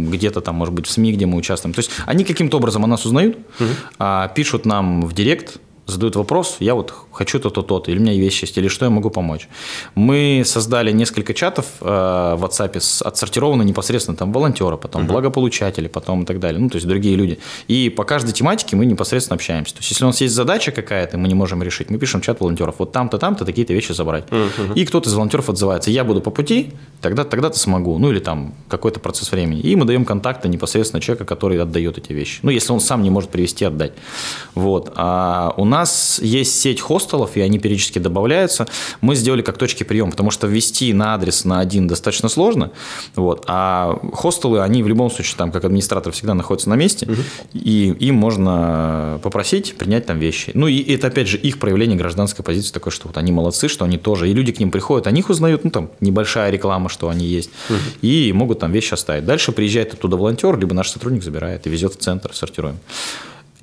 где-то 0.10 0.41
там, 0.41 0.56
может 0.56 0.73
быть, 0.73 0.88
в 0.88 0.91
СМИ, 0.91 1.13
где 1.13 1.25
мы 1.25 1.38
участвуем. 1.38 1.73
То 1.73 1.80
есть 1.80 1.91
они 2.06 2.23
каким-то 2.23 2.58
образом 2.58 2.84
о 2.84 2.88
нас 2.88 3.06
узнают, 3.06 3.38
угу. 3.60 4.06
пишут 4.36 4.65
нам 4.65 5.01
в 5.01 5.13
директ, 5.13 5.60
задают 5.88 6.15
вопрос, 6.15 6.58
я 6.60 6.76
вот 6.76 6.93
хочу 7.12 7.39
то-то, 7.39 7.62
то-то, 7.62 7.91
или 7.91 7.97
у 8.00 8.02
меня 8.02 8.13
вещи 8.13 8.43
есть, 8.43 8.58
или 8.58 8.67
что 8.67 8.86
я 8.86 8.91
могу 8.91 9.10
помочь. 9.10 9.47
Мы 9.95 10.43
создали 10.45 10.91
несколько 10.91 11.34
чатов 11.34 11.65
э, 11.82 11.86
в 11.86 12.43
WhatsApp, 12.43 12.78
отсортированы 13.06 13.63
непосредственно 13.63 14.17
там 14.17 14.32
волонтеры, 14.34 14.78
потом 14.78 15.04
uh-huh. 15.04 15.08
благополучатели, 15.08 15.88
потом 15.88 16.23
и 16.23 16.26
так 16.26 16.39
далее, 16.39 16.60
ну, 16.60 16.69
то 16.69 16.76
есть 16.76 16.88
другие 16.88 17.15
люди. 17.15 17.39
И 17.67 17.89
по 17.89 18.04
каждой 18.04 18.34
тематике 18.34 18.76
мы 18.76 18.86
непосредственно 18.86 19.36
общаемся. 19.36 19.73
То 19.73 19.80
есть, 19.80 19.91
если 19.91 20.04
у 20.04 20.08
нас 20.08 20.21
есть 20.21 20.36
задача 20.36 20.71
какая-то, 20.71 21.17
мы 21.17 21.28
не 21.28 21.36
можем 21.36 21.63
решить, 21.63 21.89
мы 21.89 21.97
пишем 21.97 22.21
чат 22.21 22.39
волонтеров, 22.41 22.76
вот 22.80 22.91
там-то, 22.91 23.17
там-то 23.17 23.45
такие-то 23.45 23.73
вещи 23.73 23.93
забрать. 23.93 24.26
Uh-huh. 24.26 24.73
И 24.76 24.86
кто-то 24.86 25.10
из 25.10 25.13
волонтеров 25.13 25.50
отзывается, 25.50 25.89
я 25.89 26.04
буду 26.04 26.21
по 26.21 26.32
пути, 26.32 26.73
тогда, 27.02 27.23
тогда-то 27.23 27.58
смогу, 27.58 27.97
ну, 27.97 28.12
или 28.12 28.19
там 28.19 28.54
какой-то 28.67 29.00
процесс 29.00 29.32
времени. 29.32 29.62
И 29.62 29.76
мы 29.76 29.86
даем 29.86 30.04
контакты 30.04 30.50
непосредственно 30.50 31.02
человека, 31.02 31.26
который 31.26 31.62
отдает 31.62 31.97
эти 31.97 32.12
вещи. 32.12 32.39
Ну, 32.43 32.52
если 32.52 32.73
он 32.73 32.82
сам 32.82 33.04
не 33.04 33.10
может 33.10 33.30
привести, 33.30 33.65
отдать. 33.65 33.93
Вот. 34.54 34.91
А 34.95 35.54
у 35.58 35.65
нас 35.65 35.76
нас 35.79 36.19
есть 36.21 36.59
сеть 36.59 36.81
хостелов, 36.81 37.37
и 37.37 37.41
они 37.41 37.59
периодически 37.59 37.99
добавляются. 37.99 38.67
Мы 39.01 39.15
сделали 39.15 39.41
как 39.41 39.57
точки 39.57 39.83
приема, 39.83 40.11
потому 40.11 40.31
что 40.31 40.47
ввести 40.47 40.93
на 40.93 41.13
адрес 41.13 41.45
на 41.45 41.59
один 41.59 41.87
достаточно 41.87 42.29
сложно. 42.29 42.71
Вот. 43.15 43.45
А 43.47 43.99
хостелы, 44.13 44.61
они 44.61 44.83
в 44.83 44.87
любом 44.87 45.09
случае, 45.11 45.35
там, 45.37 45.51
как 45.51 45.65
администратор, 45.65 46.11
всегда 46.11 46.33
находятся 46.33 46.69
на 46.69 46.75
месте, 46.75 47.05
угу. 47.05 47.21
и 47.53 47.95
им 47.99 48.15
можно 48.15 49.19
попросить 49.23 49.75
принять 49.77 50.05
там 50.05 50.19
вещи. 50.19 50.51
Ну, 50.53 50.67
и 50.67 50.81
это, 50.93 51.07
опять 51.07 51.27
же, 51.27 51.37
их 51.37 51.59
проявление 51.59 51.97
гражданской 51.97 52.43
позиции 52.43 52.73
такое, 52.73 52.91
что 52.91 53.07
вот 53.07 53.17
они 53.17 53.31
молодцы, 53.31 53.67
что 53.67 53.85
они 53.85 53.97
тоже, 53.97 54.29
и 54.29 54.33
люди 54.33 54.51
к 54.51 54.59
ним 54.59 54.71
приходят, 54.71 55.07
они 55.07 55.19
их 55.19 55.29
узнают, 55.29 55.63
ну, 55.63 55.69
там, 55.69 55.89
небольшая 55.99 56.51
реклама, 56.51 56.89
что 56.89 57.09
они 57.09 57.25
есть, 57.25 57.49
угу. 57.69 57.77
и 58.01 58.31
могут 58.33 58.59
там 58.59 58.71
вещи 58.71 58.93
оставить. 58.93 59.25
Дальше 59.25 59.51
приезжает 59.51 59.93
оттуда 59.93 60.17
волонтер, 60.17 60.57
либо 60.57 60.73
наш 60.73 60.89
сотрудник 60.89 61.23
забирает 61.23 61.67
и 61.67 61.69
везет 61.69 61.93
в 61.93 61.97
центр, 61.97 62.33
сортируем 62.33 62.77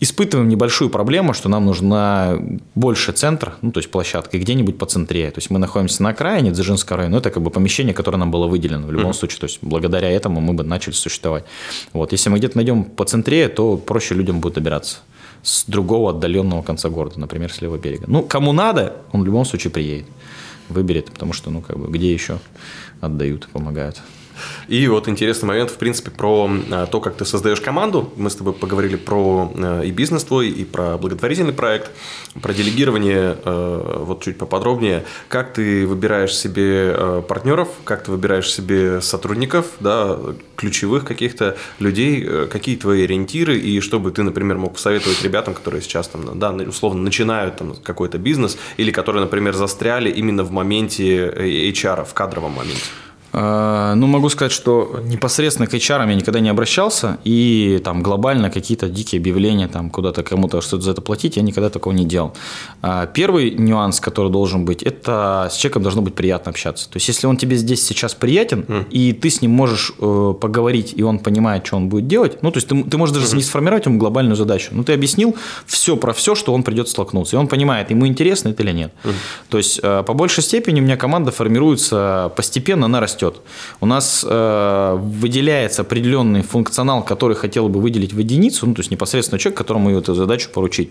испытываем 0.04 0.48
небольшую 0.48 0.90
проблему, 0.90 1.34
что 1.34 1.48
нам 1.48 1.66
нужна 1.66 2.38
больше 2.74 3.12
центр, 3.12 3.54
ну, 3.62 3.72
то 3.72 3.78
есть 3.78 3.90
площадка, 3.90 4.38
где-нибудь 4.38 4.78
по 4.78 4.86
центре. 4.86 5.30
То 5.30 5.38
есть 5.38 5.50
мы 5.50 5.58
находимся 5.58 6.02
на 6.02 6.10
окраине 6.10 6.50
Дзержинского 6.52 6.98
района, 6.98 7.14
но 7.14 7.18
это 7.18 7.30
как 7.30 7.42
бы 7.42 7.50
помещение, 7.50 7.94
которое 7.94 8.18
нам 8.18 8.30
было 8.30 8.46
выделено 8.46 8.86
в 8.86 8.92
любом 8.92 9.10
mm-hmm. 9.10 9.14
случае. 9.14 9.40
То 9.40 9.46
есть 9.46 9.58
благодаря 9.62 10.10
этому 10.10 10.40
мы 10.40 10.54
бы 10.54 10.62
начали 10.62 10.94
существовать. 10.94 11.44
Вот. 11.92 12.12
Если 12.12 12.30
мы 12.30 12.38
где-то 12.38 12.56
найдем 12.56 12.84
по 12.84 13.04
центре, 13.04 13.48
то 13.48 13.76
проще 13.76 14.14
людям 14.14 14.40
будет 14.40 14.54
добираться 14.54 14.98
с 15.42 15.64
другого 15.66 16.10
отдаленного 16.10 16.62
конца 16.62 16.88
города, 16.88 17.20
например, 17.20 17.52
с 17.52 17.60
левого 17.60 17.78
берега. 17.78 18.04
Ну, 18.06 18.22
кому 18.22 18.52
надо, 18.52 18.96
он 19.12 19.22
в 19.22 19.26
любом 19.26 19.44
случае 19.44 19.70
приедет, 19.70 20.06
выберет, 20.68 21.10
потому 21.10 21.32
что, 21.32 21.50
ну, 21.50 21.60
как 21.60 21.78
бы, 21.78 21.90
где 21.90 22.12
еще 22.12 22.38
отдают, 23.00 23.48
помогают. 23.52 24.00
И 24.68 24.86
вот 24.88 25.08
интересный 25.08 25.46
момент, 25.46 25.70
в 25.70 25.76
принципе, 25.76 26.10
про 26.10 26.50
э, 26.50 26.86
то, 26.90 27.00
как 27.00 27.16
ты 27.16 27.24
создаешь 27.24 27.60
команду. 27.60 28.12
Мы 28.16 28.30
с 28.30 28.34
тобой 28.34 28.52
поговорили 28.52 28.96
про 28.96 29.52
э, 29.54 29.82
и 29.86 29.90
бизнес 29.90 30.24
твой, 30.24 30.48
и 30.48 30.64
про 30.64 30.96
благотворительный 30.98 31.52
проект, 31.52 31.90
про 32.40 32.52
делегирование, 32.52 33.36
э, 33.44 33.96
вот 34.04 34.22
чуть 34.22 34.38
поподробнее. 34.38 35.04
Как 35.28 35.52
ты 35.52 35.86
выбираешь 35.86 36.34
себе 36.34 37.22
партнеров, 37.28 37.68
как 37.84 38.04
ты 38.04 38.10
выбираешь 38.10 38.50
себе 38.50 39.00
сотрудников, 39.00 39.66
да, 39.80 40.18
ключевых 40.56 41.04
каких-то 41.04 41.56
людей, 41.78 42.46
какие 42.48 42.76
твои 42.76 43.04
ориентиры, 43.04 43.56
и 43.58 43.80
чтобы 43.80 44.10
ты, 44.10 44.22
например, 44.22 44.58
мог 44.58 44.74
посоветовать 44.74 45.22
ребятам, 45.22 45.54
которые 45.54 45.82
сейчас 45.82 46.08
там, 46.08 46.38
да, 46.38 46.50
условно 46.52 47.02
начинают 47.02 47.56
там 47.56 47.74
какой-то 47.82 48.18
бизнес, 48.18 48.56
или 48.76 48.90
которые, 48.90 49.22
например, 49.22 49.54
застряли 49.54 50.10
именно 50.10 50.44
в 50.44 50.50
моменте 50.50 51.26
HR, 51.28 52.04
в 52.04 52.14
кадровом 52.14 52.52
моменте. 52.52 52.84
А, 53.36 53.94
ну, 53.96 54.06
могу 54.06 54.28
сказать, 54.28 54.52
что 54.52 55.00
непосредственно 55.04 55.66
к 55.66 55.74
HR 55.74 56.08
я 56.08 56.14
никогда 56.14 56.38
не 56.38 56.48
обращался, 56.48 57.18
и 57.24 57.80
там 57.82 58.00
глобально 58.00 58.48
какие-то 58.48 58.88
дикие 58.88 59.18
объявления, 59.18 59.66
там 59.66 59.90
куда-то 59.90 60.22
кому-то 60.22 60.60
что-то 60.60 60.84
за 60.84 60.92
это 60.92 61.00
платить, 61.00 61.36
я 61.36 61.42
никогда 61.42 61.68
такого 61.68 61.92
не 61.92 62.04
делал. 62.04 62.32
А, 62.80 63.06
первый 63.06 63.50
нюанс, 63.50 63.98
который 63.98 64.30
должен 64.30 64.64
быть, 64.64 64.84
это 64.84 65.48
с 65.50 65.56
человеком 65.56 65.82
должно 65.82 66.02
быть 66.02 66.14
приятно 66.14 66.50
общаться. 66.50 66.88
То 66.88 66.98
есть, 66.98 67.08
если 67.08 67.26
он 67.26 67.36
тебе 67.36 67.56
здесь 67.56 67.84
сейчас 67.84 68.14
приятен, 68.14 68.60
mm. 68.60 68.88
и 68.90 69.12
ты 69.12 69.30
с 69.30 69.42
ним 69.42 69.50
можешь 69.50 69.92
э, 69.98 70.34
поговорить, 70.40 70.94
и 70.96 71.02
он 71.02 71.18
понимает, 71.18 71.66
что 71.66 71.76
он 71.76 71.88
будет 71.88 72.06
делать, 72.06 72.40
ну, 72.42 72.52
то 72.52 72.58
есть, 72.58 72.68
ты, 72.68 72.84
ты 72.84 72.96
можешь 72.96 73.14
даже 73.14 73.26
mm-hmm. 73.26 73.36
не 73.36 73.42
сформировать 73.42 73.86
ему 73.86 73.98
глобальную 73.98 74.36
задачу, 74.36 74.68
но 74.70 74.84
ты 74.84 74.92
объяснил 74.92 75.34
все 75.66 75.96
про 75.96 76.12
все, 76.12 76.36
что 76.36 76.54
он 76.54 76.62
придет 76.62 76.88
столкнуться, 76.88 77.34
и 77.34 77.38
он 77.38 77.48
понимает, 77.48 77.90
ему 77.90 78.06
интересно 78.06 78.50
это 78.50 78.62
или 78.62 78.70
нет. 78.70 78.92
Mm. 79.02 79.12
То 79.48 79.58
есть, 79.58 79.80
э, 79.82 80.04
по 80.06 80.14
большей 80.14 80.44
степени 80.44 80.80
у 80.80 80.84
меня 80.84 80.96
команда 80.96 81.32
формируется 81.32 82.30
постепенно, 82.36 82.86
она 82.86 83.00
растет 83.00 83.23
растет. 83.24 83.42
У 83.80 83.86
нас 83.86 84.24
э, 84.28 84.98
выделяется 84.98 85.82
определенный 85.82 86.42
функционал, 86.42 87.04
который 87.04 87.36
хотел 87.36 87.68
бы 87.68 87.80
выделить 87.80 88.12
в 88.12 88.18
единицу, 88.18 88.66
ну, 88.66 88.74
то 88.74 88.80
есть 88.80 88.90
непосредственно 88.90 89.38
человек, 89.38 89.58
которому 89.58 89.90
эту 89.90 90.14
задачу 90.14 90.50
поручить. 90.54 90.90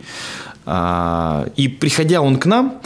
А, 0.66 1.46
и 1.58 1.68
приходя 1.68 2.22
он 2.22 2.38
к 2.38 2.46
нам, 2.46 2.82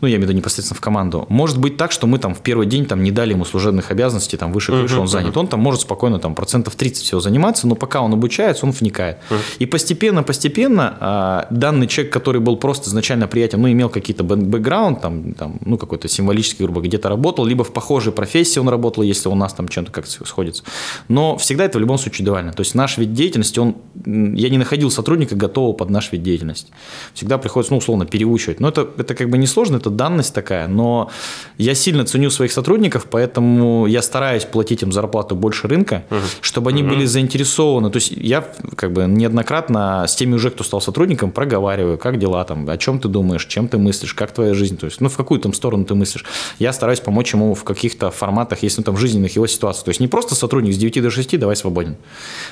ну, 0.00 0.08
я 0.08 0.16
имею 0.16 0.26
в 0.26 0.30
виду 0.30 0.38
непосредственно 0.38 0.76
в 0.76 0.80
команду, 0.80 1.26
может 1.28 1.58
быть 1.58 1.76
так, 1.76 1.92
что 1.92 2.06
мы 2.06 2.18
там 2.18 2.34
в 2.34 2.40
первый 2.40 2.66
день 2.66 2.86
там 2.86 3.02
не 3.02 3.10
дали 3.10 3.32
ему 3.32 3.44
служебных 3.44 3.90
обязанностей, 3.90 4.36
там 4.36 4.52
выше 4.52 4.72
крыши 4.72 4.96
uh-huh, 4.96 5.00
он 5.00 5.08
занят. 5.08 5.34
Uh-huh. 5.34 5.40
Он 5.40 5.48
там 5.48 5.60
может 5.60 5.82
спокойно 5.82 6.18
там 6.18 6.34
процентов 6.34 6.74
30 6.74 7.04
всего 7.04 7.20
заниматься, 7.20 7.66
но 7.66 7.74
пока 7.74 8.00
он 8.00 8.12
обучается, 8.12 8.66
он 8.66 8.72
вникает. 8.72 9.18
Uh-huh. 9.28 9.38
И 9.58 9.66
постепенно, 9.66 10.22
постепенно 10.22 10.96
а, 11.00 11.46
данный 11.50 11.86
человек, 11.86 12.12
который 12.12 12.40
был 12.40 12.56
просто 12.56 12.88
изначально 12.88 13.28
приятен, 13.28 13.60
ну, 13.60 13.70
имел 13.70 13.88
какие-то 13.88 14.24
бэкграунд, 14.24 15.00
там, 15.00 15.34
там, 15.34 15.58
ну, 15.64 15.76
какой-то 15.76 16.08
символический, 16.08 16.64
грубо 16.64 16.80
где-то 16.80 17.08
работал, 17.08 17.44
либо 17.44 17.64
в 17.64 17.72
похожей 17.72 18.12
профессии 18.12 18.58
он 18.58 18.68
работал, 18.68 19.02
если 19.02 19.28
у 19.28 19.34
нас 19.34 19.52
там 19.52 19.68
чем-то 19.68 19.92
как-то 19.92 20.24
сходится. 20.24 20.64
Но 21.08 21.36
всегда 21.36 21.64
это 21.64 21.78
в 21.78 21.80
любом 21.80 21.98
случае 21.98 22.24
довольно. 22.24 22.52
То 22.52 22.60
есть 22.60 22.74
наш 22.74 22.98
вид 22.98 23.12
деятельности, 23.12 23.58
он, 23.58 23.76
я 24.04 24.48
не 24.48 24.58
находил 24.58 24.90
сотрудника 24.90 25.34
готового 25.34 25.72
под 25.72 25.90
наш 25.90 26.12
вид 26.12 26.22
деятельности. 26.22 26.72
Всегда 27.14 27.38
приходится, 27.38 27.72
ну, 27.72 27.78
условно, 27.78 28.06
переучивать. 28.06 28.60
Но 28.60 28.68
это, 28.68 28.88
это 28.96 29.14
как 29.14 29.28
бы 29.28 29.38
не 29.38 29.46
сложно, 29.46 29.76
это 29.76 29.89
данность 29.90 30.34
такая, 30.34 30.68
но 30.68 31.10
я 31.58 31.74
сильно 31.74 32.04
ценю 32.04 32.30
своих 32.30 32.52
сотрудников, 32.52 33.06
поэтому 33.10 33.86
я 33.86 34.02
стараюсь 34.02 34.44
платить 34.44 34.82
им 34.82 34.92
зарплату 34.92 35.34
больше 35.34 35.68
рынка, 35.68 36.04
угу. 36.10 36.20
чтобы 36.40 36.70
они 36.70 36.82
угу. 36.82 36.90
были 36.90 37.04
заинтересованы. 37.04 37.90
То 37.90 37.96
есть 37.96 38.10
я 38.10 38.46
как 38.76 38.92
бы 38.92 39.04
неоднократно 39.04 40.04
с 40.06 40.14
теми 40.14 40.34
уже, 40.34 40.50
кто 40.50 40.64
стал 40.64 40.80
сотрудником, 40.80 41.32
проговариваю, 41.32 41.98
как 41.98 42.18
дела 42.18 42.44
там, 42.44 42.68
о 42.68 42.76
чем 42.76 42.98
ты 42.98 43.08
думаешь, 43.08 43.44
чем 43.46 43.68
ты 43.68 43.78
мыслишь, 43.78 44.14
как 44.14 44.32
твоя 44.32 44.54
жизнь, 44.54 44.76
то 44.76 44.86
есть, 44.86 45.00
ну, 45.00 45.08
в 45.08 45.16
какую 45.16 45.40
там 45.40 45.52
сторону 45.52 45.84
ты 45.84 45.94
мыслишь. 45.94 46.24
Я 46.58 46.72
стараюсь 46.72 47.00
помочь 47.00 47.32
ему 47.34 47.54
в 47.54 47.64
каких-то 47.64 48.10
форматах, 48.10 48.62
если 48.62 48.80
ну, 48.80 48.84
там 48.84 48.96
жизненных 48.96 49.34
его 49.36 49.46
ситуаций. 49.46 49.84
То 49.84 49.90
есть 49.90 50.00
не 50.00 50.08
просто 50.08 50.34
сотрудник 50.34 50.74
с 50.74 50.78
9 50.78 51.02
до 51.02 51.10
6, 51.10 51.38
давай 51.38 51.56
свободен. 51.56 51.96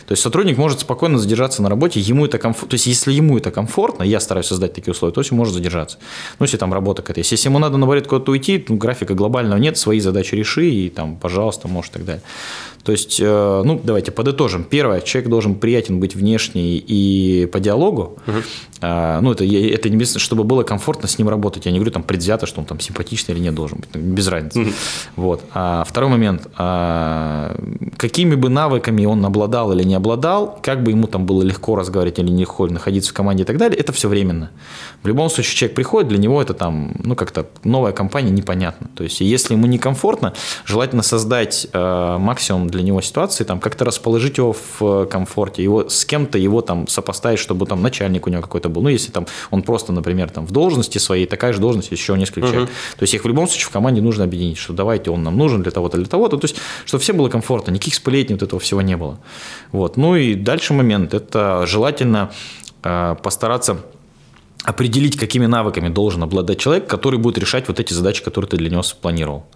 То 0.07 0.13
есть 0.13 0.23
сотрудник 0.23 0.59
может 0.59 0.81
спокойно 0.81 1.19
задержаться 1.19 1.63
на 1.63 1.69
работе, 1.69 2.01
ему 2.01 2.27
это 2.27 2.39
комфортно. 2.39 2.71
То 2.71 2.75
есть 2.75 2.87
если 2.87 3.13
ему 3.13 3.39
это 3.39 3.51
комфортно, 3.51 4.03
я 4.03 4.21
стараюсь 4.21 4.47
создать 4.47 4.75
такие 4.75 4.93
условия, 4.93 5.15
то 5.15 5.21
есть 5.21 5.33
он 5.33 5.39
может 5.39 5.55
задержаться. 5.55 5.99
Ну, 6.39 6.45
если 6.45 6.57
там 6.57 6.73
работа 6.73 7.03
какая-то. 7.03 7.21
Если 7.33 7.49
ему 7.49 7.59
надо, 7.59 7.77
наоборот, 7.77 8.07
куда-то 8.07 8.33
уйти, 8.33 8.65
ну, 8.69 8.77
графика 8.77 9.15
глобального 9.15 9.59
нет, 9.59 9.77
свои 9.77 10.01
задачи 10.01 10.35
реши, 10.35 10.69
и 10.69 10.89
там, 10.89 11.17
пожалуйста, 11.17 11.69
можешь 11.69 11.91
и 11.91 11.95
так 11.95 12.05
далее. 12.05 12.23
То 12.85 12.93
есть, 12.93 13.21
э, 13.21 13.63
ну, 13.65 13.81
давайте 13.83 14.13
подытожим. 14.13 14.65
Первое, 14.65 15.01
человек 15.01 15.31
должен 15.31 15.55
приятен 15.55 16.01
быть 16.01 16.15
внешне 16.15 16.77
и 16.77 17.47
по 17.47 17.61
диалогу. 17.61 18.19
Угу. 18.27 18.37
Ну, 18.81 19.33
это, 19.33 19.45
это 19.45 19.91
не 19.91 19.97
без, 19.97 20.15
чтобы 20.17 20.45
было 20.45 20.63
комфортно 20.63 21.09
с 21.09 21.19
ним 21.19 21.29
работать. 21.29 21.67
Я 21.67 21.73
не 21.73 21.79
говорю 21.79 21.91
там 21.91 22.05
предвзято, 22.05 22.47
что 22.47 22.61
он 22.61 22.67
там 22.67 22.79
симпатичный 22.79 23.35
или 23.35 23.43
нет 23.43 23.55
должен 23.55 23.79
быть. 23.79 23.91
Без 24.01 24.29
разницы. 24.29 24.61
Угу. 24.61 24.71
Вот. 25.17 25.43
А 25.53 25.85
второй 25.85 26.11
момент. 26.11 26.47
А, 26.57 27.57
какими 27.97 28.37
бы 28.37 28.49
навыками 28.49 29.05
он 29.05 29.25
обладал 29.25 29.73
или 29.73 29.83
не 29.83 29.95
обладал, 29.95 30.59
как 30.63 30.85
бы 30.85 30.93
ему 30.93 31.09
там 31.09 31.27
было 31.27 31.43
легко 31.43 31.75
разговаривать 31.75 32.19
или 32.21 32.31
легко 32.31 32.67
находиться 32.69 33.11
в 33.11 33.15
команде 33.15 33.43
и 33.43 33.47
так 33.47 33.57
далее, 33.57 33.79
это 33.79 33.93
все 33.93 34.09
временно. 34.09 34.51
В 35.03 35.09
любом 35.09 35.29
случае, 35.31 35.57
человек 35.57 35.77
приходит, 35.77 36.09
для 36.09 36.19
него 36.19 36.41
это 36.41 36.55
там, 36.55 36.95
ну, 37.03 37.17
как-то 37.17 37.47
новая 37.65 37.93
компания 37.93 38.31
непонятно. 38.31 38.89
То 38.95 39.05
есть, 39.05 39.21
если 39.21 39.55
ему 39.55 39.67
некомфортно, 39.67 40.35
желательно 40.65 41.03
создать 41.03 41.67
э, 41.73 42.17
максимум 42.19 42.68
для 42.69 42.83
него 42.83 43.01
ситуации, 43.01 43.45
там, 43.45 43.61
как-то 43.61 43.85
расположить 43.85 44.39
его 44.39 44.53
в 44.53 44.83
э, 44.83 45.07
комфорте, 45.07 45.63
его 45.63 45.89
с 45.89 46.05
кем-то 46.05 46.39
его 46.39 46.61
там 46.61 46.87
сопоставить, 46.87 47.39
чтобы 47.39 47.67
там 47.67 47.83
начальник 47.83 48.27
у 48.27 48.31
него 48.31 48.43
какой-то 48.43 48.69
был. 48.69 48.83
Ну, 48.83 48.89
если 48.89 49.11
там 49.11 49.27
он 49.51 49.63
просто, 49.63 49.93
например, 49.93 50.31
там 50.31 50.47
в 50.47 50.51
должности 50.51 50.99
своей, 50.99 51.27
такая 51.27 51.53
же 51.53 51.61
должность, 51.61 51.91
еще 51.91 52.17
несколько 52.17 52.41
uh-huh. 52.41 52.51
человек. 52.51 52.71
То 52.97 53.03
есть 53.03 53.15
их 53.15 53.25
в 53.25 53.29
любом 53.29 53.49
случае 53.49 53.67
в 53.67 53.71
команде 53.71 54.01
нужно 54.01 54.25
объединить, 54.25 54.59
что 54.59 54.73
давайте 54.73 55.11
он 55.11 55.23
нам 55.23 55.37
нужен 55.37 55.63
для 55.63 55.73
того-то, 55.73 55.97
для 55.97 56.07
того-то. 56.07 56.37
То 56.37 56.45
есть, 56.47 56.57
чтобы 56.85 57.03
всем 57.03 57.17
было 57.17 57.29
комфортно, 57.29 57.71
никаких 57.71 57.95
сплетен, 57.95 58.35
вот 58.35 58.43
этого 58.43 58.61
всего 58.61 58.83
не 58.83 58.97
было. 58.97 59.19
Вот. 59.73 59.97
Ну 59.97 60.17
и 60.17 60.35
дальше 60.35 60.75
момент. 60.75 61.15
Это 61.15 61.65
желательно 61.67 62.31
э, 62.83 63.17
постараться 63.23 63.79
определить, 64.65 65.17
какими 65.17 65.47
навыками 65.47 65.89
должен 65.89 66.23
обладать 66.23 66.59
человек, 66.59 66.87
который 66.87 67.19
будет 67.19 67.39
решать 67.39 67.69
вот 67.69 67.81
эти 67.81 67.93
задачи, 67.93 68.23
которые 68.23 68.49
ты 68.51 68.57
для 68.57 68.71
него 68.71 68.83
спланировал. 68.83 69.47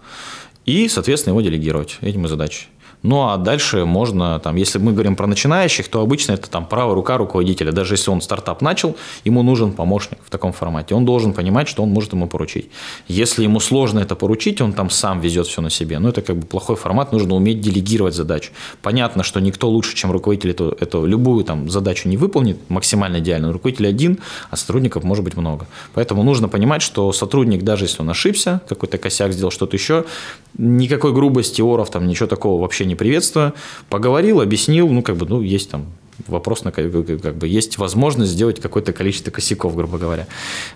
И, 0.65 0.87
соответственно, 0.87 1.33
его 1.33 1.41
делегировать 1.41 1.97
этим 2.01 2.27
задачи. 2.27 2.67
Ну, 3.03 3.27
а 3.27 3.37
дальше 3.37 3.83
можно, 3.83 4.39
там, 4.39 4.55
если 4.55 4.79
мы 4.79 4.93
говорим 4.93 5.17
про 5.17 5.27
начинающих, 5.27 5.89
то 5.89 5.99
обычно 5.99 6.33
это 6.33 6.49
там 6.49 6.65
правая 6.65 6.95
рука 6.95 7.17
руководителя. 7.17 7.73
Даже 7.73 7.95
если 7.95 8.09
он 8.09 8.21
стартап 8.21 8.61
начал, 8.61 8.95
ему 9.25 9.43
нужен 9.43 9.73
помощник 9.73 10.19
в 10.25 10.29
таком 10.29 10.53
формате. 10.53 10.95
Он 10.95 11.03
должен 11.03 11.33
понимать, 11.33 11.67
что 11.67 11.83
он 11.83 11.89
может 11.89 12.13
ему 12.13 12.27
поручить. 12.27 12.69
Если 13.09 13.43
ему 13.43 13.59
сложно 13.59 13.99
это 13.99 14.15
поручить, 14.15 14.61
он 14.61 14.71
там 14.71 14.89
сам 14.89 15.19
везет 15.19 15.47
все 15.47 15.61
на 15.61 15.69
себе. 15.69 15.99
Но 15.99 16.03
ну, 16.03 16.09
это 16.09 16.21
как 16.21 16.37
бы 16.37 16.45
плохой 16.45 16.77
формат, 16.77 17.11
нужно 17.11 17.35
уметь 17.35 17.59
делегировать 17.59 18.15
задачу. 18.15 18.51
Понятно, 18.81 19.23
что 19.23 19.41
никто 19.41 19.69
лучше, 19.69 19.95
чем 19.95 20.11
руководитель, 20.11 20.51
эту, 20.51 20.69
эту 20.79 21.05
любую 21.05 21.43
там 21.43 21.69
задачу 21.69 22.07
не 22.07 22.15
выполнит 22.15 22.57
максимально 22.69 23.19
идеально. 23.19 23.51
Руководитель 23.51 23.87
один, 23.87 24.19
а 24.49 24.55
сотрудников 24.55 25.03
может 25.03 25.25
быть 25.25 25.35
много. 25.35 25.67
Поэтому 25.93 26.23
нужно 26.23 26.47
понимать, 26.47 26.81
что 26.81 27.11
сотрудник, 27.11 27.63
даже 27.63 27.83
если 27.83 28.01
он 28.01 28.09
ошибся, 28.09 28.61
какой-то 28.69 28.97
косяк 28.97 29.33
сделал, 29.33 29.51
что-то 29.51 29.75
еще, 29.75 30.05
никакой 30.57 31.11
грубости, 31.11 31.61
оров, 31.61 31.89
там 31.89 32.07
ничего 32.07 32.27
такого 32.27 32.61
вообще 32.61 32.85
не 32.85 32.92
не 32.93 32.95
приветствую, 32.95 33.53
поговорил, 33.89 34.41
объяснил, 34.41 34.87
ну, 34.89 35.01
как 35.01 35.17
бы, 35.17 35.25
ну, 35.25 35.41
есть 35.41 35.69
там 35.69 35.87
вопрос, 36.27 36.63
на, 36.63 36.71
как 36.71 36.89
бы, 36.91 37.47
есть 37.47 37.77
возможность 37.77 38.31
сделать 38.31 38.61
какое-то 38.61 38.93
количество 38.93 39.31
косяков, 39.31 39.75
грубо 39.75 39.97
говоря. 39.97 40.27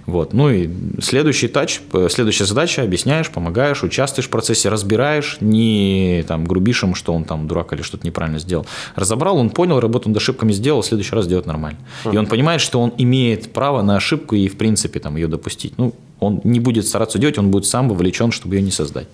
Вот. 0.06 0.34
Ну 0.34 0.50
и 0.50 0.68
следующий 1.00 1.48
тач, 1.48 1.80
следующая 2.10 2.46
задача, 2.46 2.82
объясняешь, 2.82 3.30
помогаешь, 3.30 3.84
участвуешь 3.84 4.28
в 4.28 4.30
процессе, 4.30 4.70
разбираешь, 4.70 5.38
не 5.40 6.26
там, 6.28 6.46
грубишь 6.46 6.84
ему, 6.84 6.96
что 6.96 7.14
он 7.14 7.24
там 7.24 7.48
дурак 7.48 7.72
или 7.74 7.82
что-то 7.84 8.06
неправильно 8.06 8.40
сделал. 8.40 8.66
Разобрал, 8.96 9.38
он 9.38 9.52
понял, 9.52 9.80
работу 9.80 10.10
над 10.10 10.18
ошибками 10.18 10.52
сделал, 10.52 10.82
в 10.82 10.86
следующий 10.86 11.16
раз 11.16 11.28
делать 11.28 11.46
нормально. 11.46 11.78
И 12.12 12.18
он 12.18 12.26
понимает, 12.26 12.60
что 12.60 12.82
он 12.82 12.94
имеет 12.98 13.54
право 13.54 13.84
на 13.84 13.96
ошибку 13.96 14.36
и, 14.36 14.48
в 14.48 14.58
принципе, 14.58 15.00
там, 15.00 15.16
ее 15.18 15.28
допустить. 15.28 15.78
Ну, 15.78 15.94
он 16.20 16.42
не 16.44 16.60
будет 16.60 16.88
стараться 16.88 17.20
делать, 17.20 17.38
он 17.38 17.52
будет 17.52 17.66
сам 17.66 17.90
вовлечен, 17.90 18.32
чтобы 18.32 18.56
ее 18.56 18.64
не 18.64 18.72
создать. 18.72 19.08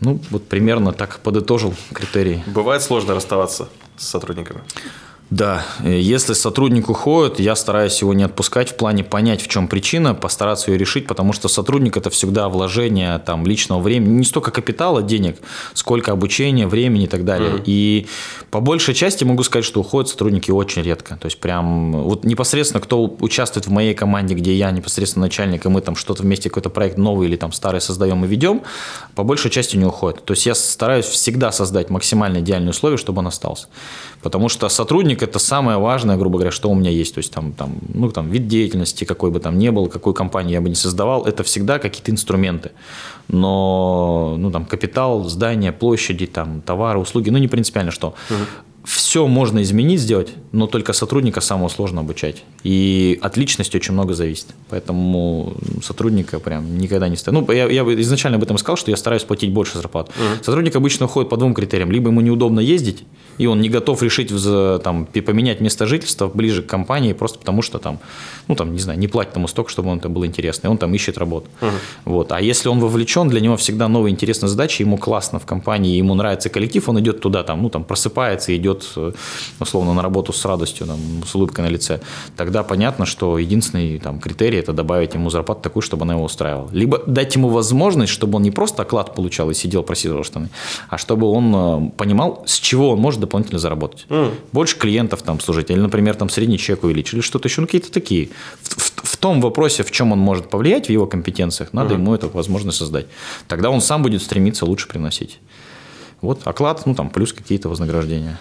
Ну, 0.00 0.18
вот 0.30 0.48
примерно 0.48 0.92
так 0.92 1.20
подытожил 1.20 1.74
критерии. 1.92 2.42
Бывает 2.46 2.82
сложно 2.82 3.14
расставаться 3.14 3.68
с 3.96 4.06
сотрудниками? 4.06 4.62
Да, 5.30 5.64
если 5.84 6.32
сотрудник 6.32 6.90
уходит, 6.90 7.38
я 7.38 7.54
стараюсь 7.54 8.00
его 8.00 8.12
не 8.14 8.24
отпускать 8.24 8.70
в 8.70 8.74
плане 8.74 9.04
понять, 9.04 9.40
в 9.40 9.46
чем 9.46 9.68
причина, 9.68 10.12
постараться 10.12 10.72
ее 10.72 10.78
решить, 10.78 11.06
потому 11.06 11.32
что 11.32 11.46
сотрудник 11.46 11.96
это 11.96 12.10
всегда 12.10 12.48
вложение 12.48 13.16
там, 13.20 13.46
личного 13.46 13.80
времени, 13.80 14.18
не 14.18 14.24
столько 14.24 14.50
капитала, 14.50 15.02
денег, 15.02 15.38
сколько 15.72 16.10
обучения, 16.10 16.66
времени 16.66 17.04
и 17.04 17.06
так 17.06 17.24
далее. 17.24 17.52
Mm. 17.52 17.62
И 17.64 18.06
по 18.50 18.60
большей 18.60 18.92
части 18.92 19.22
могу 19.22 19.44
сказать, 19.44 19.64
что 19.64 19.80
уходят 19.80 20.10
сотрудники 20.10 20.50
очень 20.50 20.82
редко. 20.82 21.16
То 21.16 21.26
есть 21.26 21.38
прям 21.38 21.92
вот 21.92 22.24
непосредственно 22.24 22.80
кто 22.80 23.04
участвует 23.20 23.68
в 23.68 23.70
моей 23.70 23.94
команде, 23.94 24.34
где 24.34 24.52
я 24.56 24.72
непосредственно 24.72 25.26
начальник, 25.26 25.64
и 25.64 25.68
мы 25.68 25.80
там 25.80 25.94
что-то 25.94 26.24
вместе, 26.24 26.48
какой-то 26.48 26.70
проект 26.70 26.98
новый 26.98 27.28
или 27.28 27.36
там 27.36 27.52
старый 27.52 27.80
создаем 27.80 28.24
и 28.24 28.28
ведем, 28.28 28.62
по 29.14 29.22
большей 29.22 29.52
части 29.52 29.76
не 29.76 29.84
уходят. 29.84 30.24
То 30.24 30.32
есть 30.32 30.44
я 30.46 30.56
стараюсь 30.56 31.06
всегда 31.06 31.52
создать 31.52 31.88
максимально 31.88 32.38
идеальные 32.38 32.70
условия, 32.70 32.96
чтобы 32.96 33.20
он 33.20 33.28
остался. 33.28 33.68
Потому 34.22 34.48
что 34.48 34.68
сотрудник– 34.68 35.22
это 35.24 35.38
самое 35.38 35.78
важное, 35.78 36.16
грубо 36.16 36.38
говоря, 36.38 36.50
что 36.50 36.70
у 36.70 36.74
меня 36.74 36.90
есть. 36.90 37.14
То 37.14 37.18
есть 37.18 37.32
там, 37.32 37.52
там, 37.52 37.78
ну, 37.94 38.10
там 38.10 38.30
вид 38.30 38.48
деятельности, 38.48 39.04
какой 39.04 39.30
бы 39.30 39.40
там 39.40 39.58
ни 39.58 39.70
был, 39.70 39.88
какую 39.88 40.14
компанию 40.14 40.52
я 40.52 40.60
бы 40.60 40.68
не 40.68 40.74
создавал, 40.74 41.24
это 41.24 41.42
всегда 41.42 41.78
какие-то 41.78 42.10
инструменты. 42.10 42.72
Но 43.28 44.36
ну, 44.38 44.50
там, 44.50 44.66
капитал, 44.66 45.24
здания, 45.24 45.72
площади, 45.72 46.26
там, 46.26 46.60
товары, 46.60 46.98
услуги, 46.98 47.30
ну 47.30 47.38
не 47.38 47.48
принципиально 47.48 47.92
что. 47.92 48.14
Угу 48.30 48.69
все 48.84 49.26
можно 49.26 49.62
изменить, 49.62 50.00
сделать, 50.00 50.30
но 50.52 50.66
только 50.66 50.92
сотрудника 50.92 51.40
самого 51.40 51.68
сложно 51.68 52.00
обучать. 52.00 52.42
И 52.64 53.18
от 53.20 53.36
личности 53.36 53.76
очень 53.76 53.92
много 53.92 54.14
зависит. 54.14 54.46
Поэтому 54.70 55.54
сотрудника 55.82 56.40
прям 56.40 56.78
никогда 56.78 57.08
не 57.08 57.16
стоит. 57.16 57.34
Ну, 57.34 57.52
я, 57.52 57.68
я 57.68 57.82
изначально 58.00 58.36
об 58.36 58.42
этом 58.42 58.56
сказал, 58.58 58.76
что 58.76 58.90
я 58.90 58.96
стараюсь 58.96 59.24
платить 59.24 59.52
больше 59.52 59.76
зарплату. 59.76 60.12
Угу. 60.16 60.44
Сотрудник 60.44 60.76
обычно 60.76 61.06
уходит 61.06 61.28
по 61.28 61.36
двум 61.36 61.54
критериям. 61.54 61.90
Либо 61.90 62.08
ему 62.08 62.20
неудобно 62.22 62.60
ездить, 62.60 63.04
и 63.36 63.46
он 63.46 63.60
не 63.60 63.68
готов 63.68 64.02
решить 64.02 64.32
там, 64.82 65.06
поменять 65.06 65.60
место 65.60 65.86
жительства 65.86 66.28
ближе 66.32 66.62
к 66.62 66.66
компании, 66.66 67.12
просто 67.12 67.38
потому 67.38 67.60
что 67.62 67.78
там, 67.78 67.98
ну, 68.48 68.54
там, 68.54 68.72
не 68.72 68.78
знаю, 68.78 68.98
не 68.98 69.08
платит 69.08 69.36
ему 69.36 69.46
столько, 69.46 69.70
чтобы 69.70 69.90
он 69.90 69.98
это 69.98 70.08
интересно, 70.08 70.68
и 70.68 70.70
он 70.70 70.78
там 70.78 70.94
ищет 70.94 71.18
работу. 71.18 71.48
Угу. 71.60 71.70
Вот. 72.06 72.32
А 72.32 72.40
если 72.40 72.68
он 72.68 72.80
вовлечен, 72.80 73.28
для 73.28 73.40
него 73.40 73.56
всегда 73.56 73.88
новые 73.88 74.12
интересные 74.12 74.48
задачи, 74.48 74.82
ему 74.82 74.96
классно 74.96 75.38
в 75.38 75.44
компании, 75.44 75.96
ему 75.96 76.14
нравится 76.14 76.48
коллектив, 76.48 76.88
он 76.88 77.00
идет 77.00 77.20
туда, 77.20 77.42
там, 77.42 77.62
ну, 77.62 77.68
там, 77.68 77.84
просыпается, 77.84 78.56
идет 78.56 78.69
идет, 78.70 78.92
э, 78.96 79.12
условно, 79.60 79.94
на 79.94 80.02
работу 80.02 80.32
с 80.32 80.44
радостью, 80.44 80.86
там, 80.86 80.98
с 81.26 81.34
улыбкой 81.34 81.62
на 81.62 81.68
лице, 81.68 82.00
тогда 82.36 82.62
понятно, 82.62 83.06
что 83.06 83.38
единственный 83.38 83.98
там, 83.98 84.20
критерий– 84.20 84.58
это 84.60 84.72
добавить 84.72 85.14
ему 85.14 85.30
зарплату 85.30 85.60
такую, 85.62 85.82
чтобы 85.82 86.04
она 86.04 86.14
его 86.14 86.24
устраивала. 86.24 86.68
Либо 86.72 87.02
дать 87.06 87.34
ему 87.34 87.48
возможность, 87.48 88.12
чтобы 88.12 88.36
он 88.36 88.42
не 88.42 88.50
просто 88.50 88.82
оклад 88.82 89.14
получал 89.14 89.50
и 89.50 89.54
сидел, 89.54 89.82
просидел 89.82 90.22
штаны, 90.24 90.48
а 90.88 90.98
чтобы 90.98 91.26
он 91.26 91.54
э, 91.54 91.90
понимал, 91.96 92.42
с 92.46 92.58
чего 92.58 92.90
он 92.90 92.98
может 92.98 93.20
дополнительно 93.20 93.58
заработать. 93.58 94.06
Mm. 94.08 94.32
Больше 94.52 94.76
клиентов 94.78 95.22
там 95.22 95.40
служить, 95.40 95.70
или, 95.70 95.80
например, 95.80 96.14
там 96.14 96.28
средний 96.28 96.58
чек 96.58 96.84
увеличить, 96.84 97.14
или 97.14 97.20
что-то 97.20 97.48
еще, 97.48 97.60
ну, 97.60 97.66
какие-то 97.66 97.92
такие. 97.92 98.28
В, 98.62 98.80
в, 98.80 98.92
в 99.02 99.16
том 99.16 99.40
вопросе, 99.40 99.82
в 99.82 99.90
чем 99.90 100.12
он 100.12 100.18
может 100.18 100.50
повлиять, 100.50 100.86
в 100.86 100.90
его 100.90 101.06
компетенциях, 101.06 101.72
надо 101.72 101.94
mm. 101.94 101.98
ему 101.98 102.14
эту 102.14 102.28
возможность 102.30 102.78
создать. 102.78 103.06
Тогда 103.48 103.70
он 103.70 103.80
сам 103.80 104.02
будет 104.02 104.22
стремиться 104.22 104.64
лучше 104.66 104.88
приносить. 104.88 105.40
Вот 106.20 106.46
оклад, 106.46 106.84
ну 106.86 106.94
там 106.94 107.08
плюс 107.10 107.32
какие-то 107.32 107.68
вознаграждения. 107.68 108.38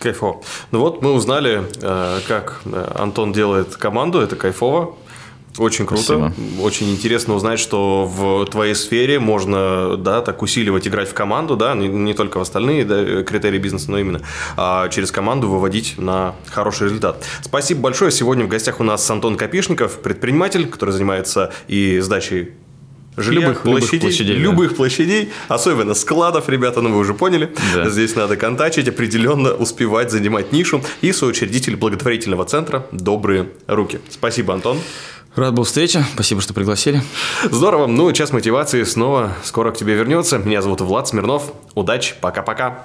Кайфово. 0.00 0.40
Ну 0.70 0.80
вот 0.80 1.02
мы 1.02 1.12
узнали, 1.12 1.62
э, 1.82 2.20
как 2.26 2.62
э, 2.64 2.92
Антон 2.98 3.32
делает 3.32 3.76
команду. 3.76 4.20
Это 4.20 4.34
кайфово. 4.34 4.96
Очень 5.58 5.84
круто. 5.84 6.32
Спасибо. 6.34 6.62
Очень 6.62 6.90
интересно 6.90 7.34
узнать, 7.34 7.58
что 7.58 8.06
в 8.06 8.46
твоей 8.46 8.74
сфере 8.74 9.18
можно 9.18 9.96
да, 9.98 10.22
так 10.22 10.40
усиливать, 10.42 10.88
играть 10.88 11.08
в 11.08 11.12
команду, 11.12 11.56
да, 11.56 11.74
не, 11.74 11.88
не 11.88 12.14
только 12.14 12.38
в 12.38 12.40
остальные 12.40 12.84
да, 12.84 13.22
критерии 13.24 13.58
бизнеса, 13.58 13.90
но 13.90 13.98
именно 13.98 14.22
а 14.56 14.88
через 14.88 15.10
команду 15.10 15.50
выводить 15.50 15.98
на 15.98 16.34
хороший 16.50 16.84
результат. 16.84 17.22
Спасибо 17.42 17.80
большое. 17.80 18.10
Сегодня 18.10 18.46
в 18.46 18.48
гостях 18.48 18.80
у 18.80 18.84
нас 18.84 19.10
Антон 19.10 19.36
Копишников, 19.36 20.00
предприниматель, 20.00 20.66
который 20.66 20.92
занимается 20.92 21.52
и 21.68 21.98
сдачей 21.98 22.52
жилья, 23.22 23.48
любых, 23.48 23.62
площадей, 23.62 23.98
любых 23.98 24.00
площадей, 24.00 24.36
любых 24.36 24.70
да. 24.70 24.76
площадей, 24.76 25.32
особенно 25.48 25.94
складов, 25.94 26.48
ребята, 26.48 26.80
ну 26.80 26.90
вы 26.90 26.98
уже 26.98 27.14
поняли. 27.14 27.52
Да. 27.74 27.88
Здесь 27.88 28.16
надо 28.16 28.36
контачить, 28.36 28.88
определенно 28.88 29.52
успевать 29.52 30.10
занимать 30.10 30.52
нишу. 30.52 30.82
И 31.00 31.12
соучредитель 31.12 31.76
благотворительного 31.76 32.44
центра 32.44 32.86
«Добрые 32.92 33.48
руки». 33.66 34.00
Спасибо, 34.10 34.54
Антон. 34.54 34.78
Рад 35.36 35.54
был 35.54 35.62
встрече. 35.62 36.04
Спасибо, 36.14 36.40
что 36.40 36.52
пригласили. 36.54 37.02
Здорово. 37.44 37.86
Ну, 37.86 38.10
час 38.12 38.32
мотивации 38.32 38.82
снова 38.82 39.32
скоро 39.44 39.70
к 39.70 39.76
тебе 39.76 39.94
вернется. 39.94 40.38
Меня 40.38 40.60
зовут 40.60 40.80
Влад 40.80 41.06
Смирнов. 41.06 41.52
Удачи. 41.74 42.14
Пока-пока. 42.20 42.84